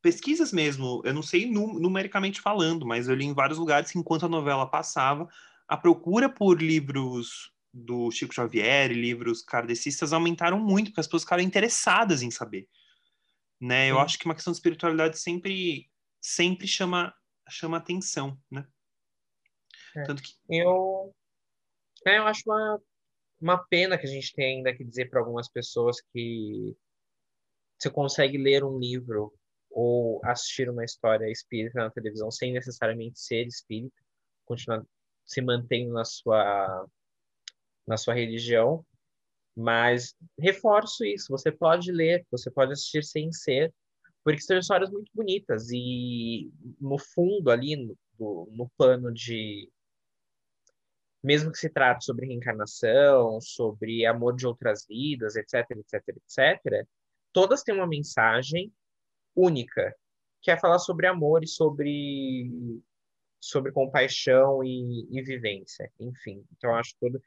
[0.00, 4.26] pesquisas mesmo, eu não sei numericamente falando, mas eu li em vários lugares que enquanto
[4.26, 5.28] a novela passava,
[5.72, 11.22] a procura por livros do Chico Xavier e livros kardecistas aumentaram muito, porque as pessoas
[11.22, 12.68] ficaram interessadas em saber.
[13.58, 13.90] Né?
[13.90, 17.14] Eu acho que uma questão de espiritualidade sempre, sempre chama,
[17.48, 18.68] chama atenção, né?
[19.96, 20.02] É.
[20.02, 20.34] Tanto que...
[20.46, 21.16] Eu,
[22.06, 22.82] é, eu acho uma,
[23.40, 26.76] uma pena que a gente tenha ainda que dizer para algumas pessoas que
[27.78, 29.32] você consegue ler um livro
[29.70, 33.96] ou assistir uma história espírita na televisão sem necessariamente ser espírita,
[34.44, 34.84] continuar
[35.24, 36.86] se mantendo na sua
[37.86, 38.84] na sua religião,
[39.56, 43.74] mas reforço isso, você pode ler, você pode assistir sem ser,
[44.24, 46.50] porque são histórias muito bonitas e
[46.80, 49.68] no fundo ali no, no plano de
[51.22, 56.88] mesmo que se trate sobre reencarnação, sobre amor de outras vidas, etc, etc, etc,
[57.32, 58.72] todas têm uma mensagem
[59.34, 59.94] única,
[60.40, 62.50] que é falar sobre amor e sobre
[63.42, 66.44] sobre compaixão e, e vivência, enfim.
[66.52, 67.20] Então acho tudo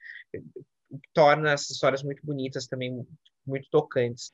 [1.14, 3.06] torna essas histórias muito bonitas também,
[3.46, 4.34] muito tocantes.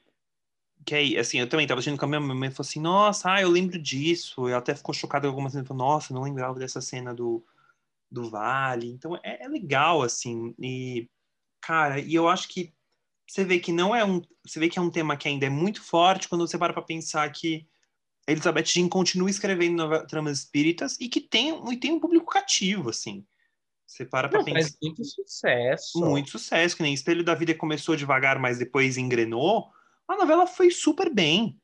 [0.86, 3.42] Que aí, assim, eu também tava assistindo com a minha mãe falou assim, nossa, ah,
[3.42, 4.48] eu lembro disso.
[4.48, 7.46] Ela até ficou chocada com algumas vezes, falou, nossa, não lembrava dessa cena do,
[8.10, 8.88] do Vale.
[8.88, 10.56] Então é, é legal, assim.
[10.60, 11.08] E,
[11.62, 12.74] cara, e eu acho que
[13.28, 14.22] você vê que não é um.
[14.46, 16.82] Você vê que é um tema que ainda é muito forte quando você para pra
[16.82, 17.68] pensar que
[18.32, 23.26] Elizabeth Jean continua escrevendo tramas espíritas e que tem, e tem um público cativo, assim.
[23.86, 24.62] Você para pra pensar.
[24.62, 26.00] Faz muito sucesso.
[26.00, 29.70] Muito sucesso, que nem Espelho da Vida começou devagar, mas depois engrenou.
[30.08, 31.58] A novela foi super bem.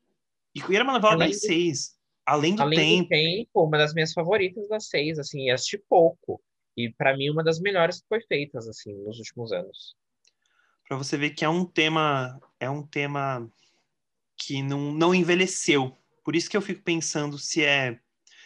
[0.54, 1.96] E era uma novela Além das seis.
[2.26, 3.04] Além do Além tempo.
[3.04, 6.42] do tempo, uma das minhas favoritas das seis, assim, assisti pouco.
[6.76, 9.96] E para mim, uma das melhores que foi feitas, assim, nos últimos anos
[10.88, 13.48] para você ver que é um tema é um tema
[14.36, 15.94] que não, não envelheceu.
[16.28, 17.98] Por isso que eu fico pensando se é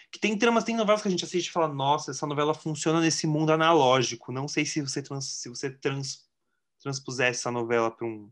[0.09, 3.01] que tem tramas, tem novelas que a gente assiste e fala, nossa, essa novela funciona
[3.01, 4.31] nesse mundo analógico.
[4.31, 6.25] Não sei se você trans, se você trans,
[6.81, 8.31] transpusesse essa novela para um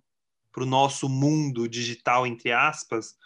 [0.57, 3.19] o nosso mundo digital entre aspas,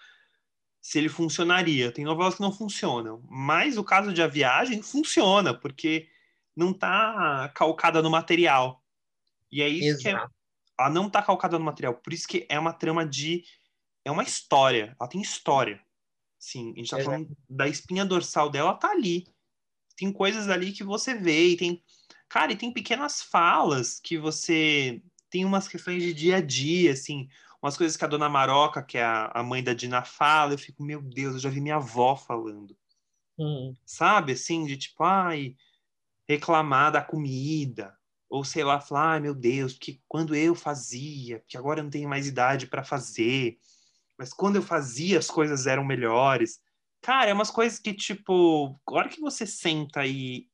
[0.80, 1.92] se ele funcionaria.
[1.92, 6.08] Tem novelas que não funcionam, mas o caso de A Viagem funciona porque
[6.56, 8.82] não está calcada no material.
[9.52, 10.02] E é isso Exato.
[10.02, 10.26] que é,
[10.80, 11.92] ela não tá calcada no material.
[11.92, 13.44] Por isso que é uma trama de.
[14.02, 14.96] É uma história.
[14.98, 15.83] Ela tem história.
[16.44, 17.10] Sim, a gente tá Exato.
[17.10, 19.26] falando da espinha dorsal dela, tá ali.
[19.96, 21.82] Tem coisas ali que você vê e tem.
[22.28, 25.02] Cara, e tem pequenas falas que você.
[25.30, 27.30] Tem umas questões de dia a dia, assim.
[27.62, 30.52] Umas coisas que a dona Maroca, que é a, mãe da Dina, fala.
[30.52, 32.76] Eu fico, meu Deus, eu já vi minha avó falando.
[33.38, 33.72] Hum.
[33.86, 35.56] Sabe, assim, de tipo, ai,
[36.28, 37.96] reclamar da comida
[38.28, 41.90] ou sei lá, falar, ai meu Deus, que quando eu fazia, que agora eu não
[41.90, 43.58] tenho mais idade para fazer,
[44.18, 46.60] mas quando eu fazia as coisas eram melhores.
[47.02, 50.48] Cara, é umas coisas que, tipo, agora que você senta aí,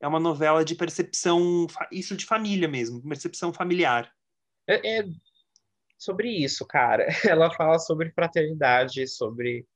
[0.00, 4.12] é uma novela de percepção, isso de família mesmo, percepção familiar.
[4.66, 5.04] É, é
[5.98, 7.06] sobre isso, cara.
[7.28, 9.66] Ela fala sobre fraternidade, sobre,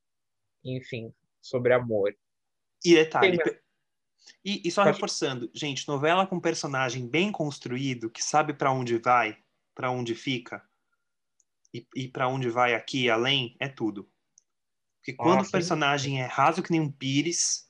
[0.64, 2.14] enfim, sobre amor.
[2.85, 3.59] E detalhe, Tem...
[4.45, 4.95] E, e só Pode...
[4.95, 9.37] reforçando, gente, novela com personagem bem construído, que sabe para onde vai,
[9.75, 10.62] para onde fica,
[11.73, 14.11] e, e para onde vai aqui e além, é tudo.
[14.99, 17.68] Porque quando o personagem é raso que nem um pires.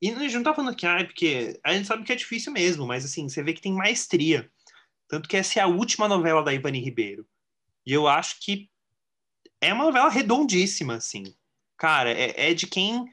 [0.00, 2.52] E a gente não tá falando que, ah, porque a gente sabe que é difícil
[2.52, 4.50] mesmo, mas assim, você vê que tem maestria.
[5.08, 7.26] Tanto que essa é a última novela da Ivani Ribeiro.
[7.86, 8.70] E eu acho que
[9.60, 11.24] é uma novela redondíssima, assim.
[11.76, 13.06] Cara, é, é de quem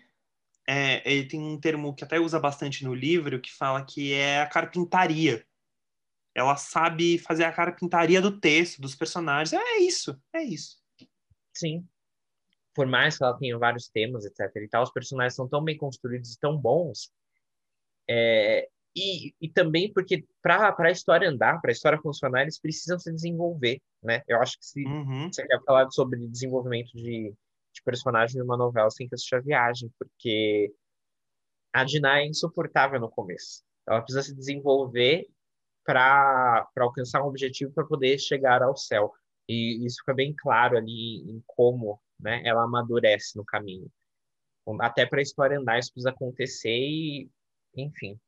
[0.68, 4.42] é, ele tem um termo que até usa bastante no livro, que fala que é
[4.42, 5.46] a carpintaria.
[6.36, 9.54] Ela sabe fazer a carpintaria do texto, dos personagens.
[9.54, 10.78] É isso, é isso.
[11.54, 11.88] Sim.
[12.74, 14.54] Por mais que ela tenha vários temas, etc.
[14.58, 17.10] e tal, os personagens são tão bem construídos e tão bons.
[18.10, 23.00] É, e, e também porque para a história andar, para a história funcionar, eles precisam
[23.00, 24.22] se desenvolver, né?
[24.28, 25.32] Eu acho que se uhum.
[25.32, 27.34] você quer falar sobre desenvolvimento de
[27.76, 30.74] de personagem de uma novela sem que assistir a viagem, porque
[31.74, 33.64] a Dinah é insuportável no começo.
[33.88, 35.28] Ela precisa se desenvolver
[35.86, 39.14] para alcançar um objetivo para poder chegar ao céu.
[39.48, 43.90] E isso fica bem claro ali em como né, ela amadurece no caminho.
[44.82, 47.30] Até para a história andar, isso precisa acontecer e,
[47.78, 48.20] enfim.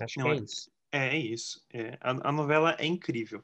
[0.00, 0.70] Acho Não, que é, é isso.
[0.90, 1.66] É, é isso.
[1.72, 3.42] É, a, a novela é incrível.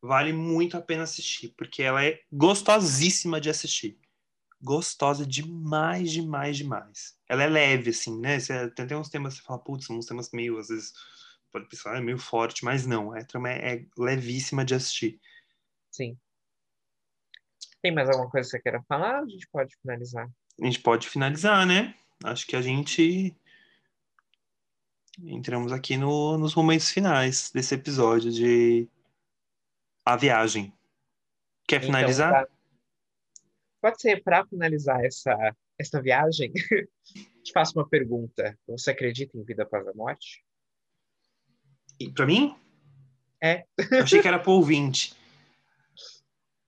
[0.00, 3.98] Vale muito a pena assistir, porque ela é gostosíssima de assistir
[4.60, 7.16] gostosa demais, demais, demais.
[7.28, 8.38] Ela é leve, assim, né?
[8.38, 10.92] Você, tem, tem uns temas que você fala, putz, uns temas meio, às vezes,
[11.50, 15.20] pode pensar, é meio forte, mas não, a trama é, é levíssima de assistir.
[15.90, 16.18] Sim.
[17.82, 19.20] Tem mais alguma coisa que você queira falar?
[19.22, 20.28] A gente pode finalizar.
[20.60, 21.94] A gente pode finalizar, né?
[22.24, 23.36] Acho que a gente
[25.20, 28.88] entramos aqui no, nos momentos finais desse episódio de
[30.04, 30.72] A Viagem.
[31.66, 32.30] Quer finalizar?
[32.30, 32.58] Então, pra...
[33.80, 36.52] Pode ser, para finalizar essa, essa viagem,
[37.42, 38.58] te faço uma pergunta.
[38.66, 40.44] Você acredita em vida após a morte?
[41.98, 42.54] E para mim?
[43.42, 43.64] É.
[43.90, 45.14] Eu achei que era para ouvinte.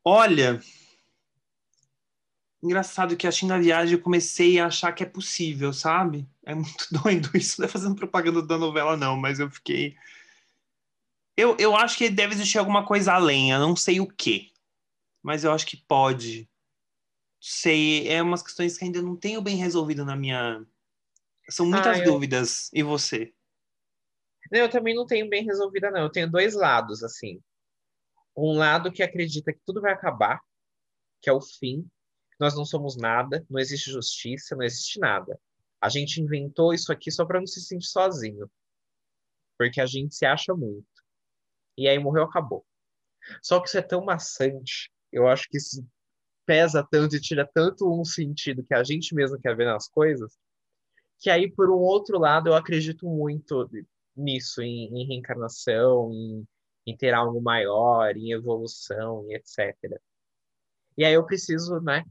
[0.05, 0.61] Olha,
[2.63, 6.29] engraçado que assistindo a viagem eu comecei a achar que é possível, sabe?
[6.45, 7.61] É muito doido isso.
[7.61, 9.97] Não é fazendo propaganda da novela, não, mas eu fiquei.
[11.37, 14.53] Eu, eu acho que deve existir alguma coisa além, eu não sei o que.
[15.23, 16.49] Mas eu acho que pode.
[17.41, 20.63] Sei, é umas questões que ainda não tenho bem resolvido na minha.
[21.49, 22.05] São muitas ah, eu...
[22.05, 22.71] dúvidas.
[22.73, 23.33] E você?
[24.51, 26.03] Não, eu também não tenho bem resolvida, não.
[26.03, 27.41] Eu tenho dois lados, assim.
[28.37, 30.41] Um lado que acredita que tudo vai acabar,
[31.21, 31.89] que é o fim.
[32.39, 35.39] Nós não somos nada, não existe justiça, não existe nada.
[35.81, 38.51] A gente inventou isso aqui só para não se sentir sozinho.
[39.59, 40.87] Porque a gente se acha muito.
[41.77, 42.67] E aí morreu, acabou.
[43.43, 44.91] Só que isso é tão maçante.
[45.13, 45.87] Eu acho que isso
[46.47, 50.37] pesa tanto e tira tanto um sentido que a gente mesmo quer ver nas coisas,
[51.21, 53.69] que aí, por um outro lado, eu acredito muito
[54.17, 56.47] nisso, em, em reencarnação, em,
[56.87, 59.77] em, ter algo maior, em evolução, e etc.
[60.97, 62.05] E aí eu preciso, né?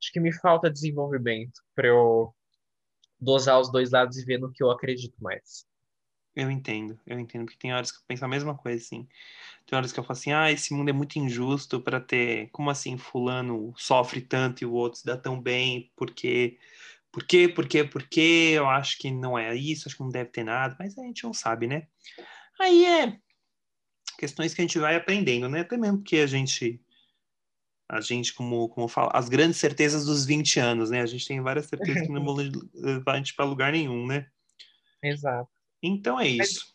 [0.00, 2.34] Acho que me falta desenvolvimento para eu
[3.20, 5.66] dosar os dois lados e ver no que eu acredito mais.
[6.34, 9.06] Eu entendo, eu entendo, porque tem horas que eu penso a mesma coisa, assim.
[9.66, 12.48] Tem horas que eu falo assim, ah, esse mundo é muito injusto para ter.
[12.50, 15.90] Como assim, fulano sofre tanto e o outro se dá tão bem?
[15.96, 16.58] Porque
[17.12, 17.48] por quê?
[17.48, 17.84] Por quê?
[17.84, 18.52] Por quê?
[18.54, 21.24] Eu acho que não é isso, acho que não deve ter nada, mas a gente
[21.24, 21.86] não sabe, né?
[22.60, 23.18] Aí é
[24.20, 25.60] questões que a gente vai aprendendo, né?
[25.60, 26.78] Até mesmo porque a gente
[27.88, 31.00] a gente, como, como fala, as grandes certezas dos 20 anos, né?
[31.00, 32.36] A gente tem várias certezas que não vão
[32.74, 34.28] levar a gente para lugar nenhum, né?
[35.02, 35.50] Exato.
[35.82, 36.72] Então é isso.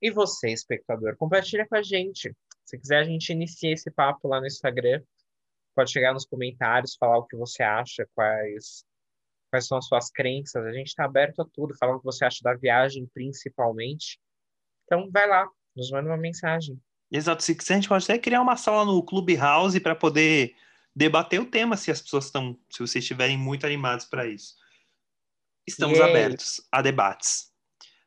[0.00, 2.32] E você, espectador, compartilha com a gente.
[2.64, 5.02] Se quiser, a gente inicia esse papo lá no Instagram.
[5.74, 8.84] Pode chegar nos comentários, falar o que você acha, quais
[9.52, 10.64] quais são as suas crenças.
[10.64, 14.18] A gente está aberto a tudo, falando o que você acha da viagem, principalmente.
[14.84, 15.46] Então, vai lá,
[15.76, 16.80] nos manda uma mensagem.
[17.10, 17.42] Exato.
[17.42, 20.56] Se quiser, a gente pode até criar uma sala no Clubhouse para poder
[20.96, 24.54] debater o tema, se as pessoas estão, se vocês estiverem muito animados para isso.
[25.68, 27.52] Estamos abertos a debates.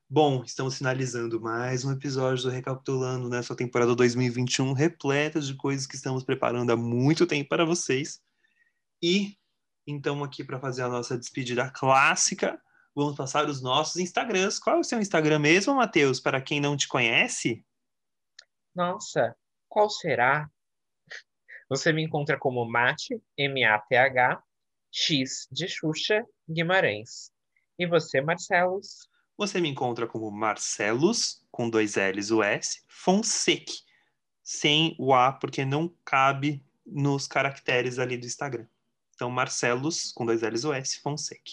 [0.09, 5.95] Bom, estamos finalizando mais um episódio do Recapitulando nessa temporada 2021, repleta de coisas que
[5.95, 8.19] estamos preparando há muito tempo para vocês.
[9.01, 9.37] E
[9.87, 12.59] então, aqui para fazer a nossa despedida clássica,
[12.95, 14.59] vamos passar os nossos Instagrams.
[14.59, 17.63] Qual é o seu Instagram mesmo, Matheus, para quem não te conhece?
[18.73, 19.35] Nossa,
[19.69, 20.49] qual será?
[21.69, 24.43] Você me encontra como Mate, M-A-T-H,
[24.91, 27.31] X de Xuxa, Guimarães.
[27.77, 29.09] E você, Marcelos?
[29.37, 33.73] Você me encontra como Marcelos, com dois L's o S, Fonseca,
[34.41, 38.67] sem o A, porque não cabe nos caracteres ali do Instagram.
[39.15, 41.51] Então, Marcelos, com dois L's o S, Fonseca.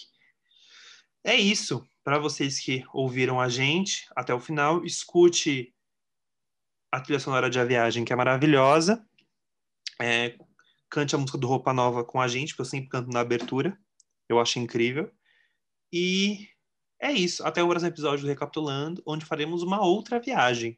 [1.23, 1.87] É isso.
[2.03, 5.73] Para vocês que ouviram a gente até o final, escute
[6.91, 9.03] a trilha sonora de A Viagem, que é maravilhosa.
[10.01, 10.37] É,
[10.89, 13.77] cante a música do Roupa Nova com a gente, porque eu sempre canto na abertura.
[14.27, 15.09] Eu acho incrível.
[15.91, 16.49] E
[17.01, 17.45] é isso.
[17.45, 20.77] Até o próximo episódio do Recapitulando, onde faremos uma outra viagem.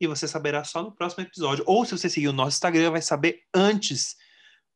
[0.00, 1.64] E você saberá só no próximo episódio.
[1.66, 4.16] Ou se você seguir o nosso Instagram, vai saber antes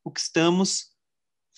[0.03, 0.98] o que estamos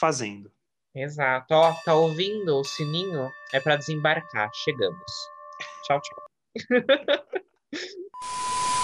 [0.00, 0.50] fazendo.
[0.94, 1.54] Exato.
[1.54, 3.30] Ó, tá ouvindo o sininho?
[3.52, 4.50] É para desembarcar.
[4.54, 5.12] Chegamos.
[5.84, 6.24] Tchau, tchau.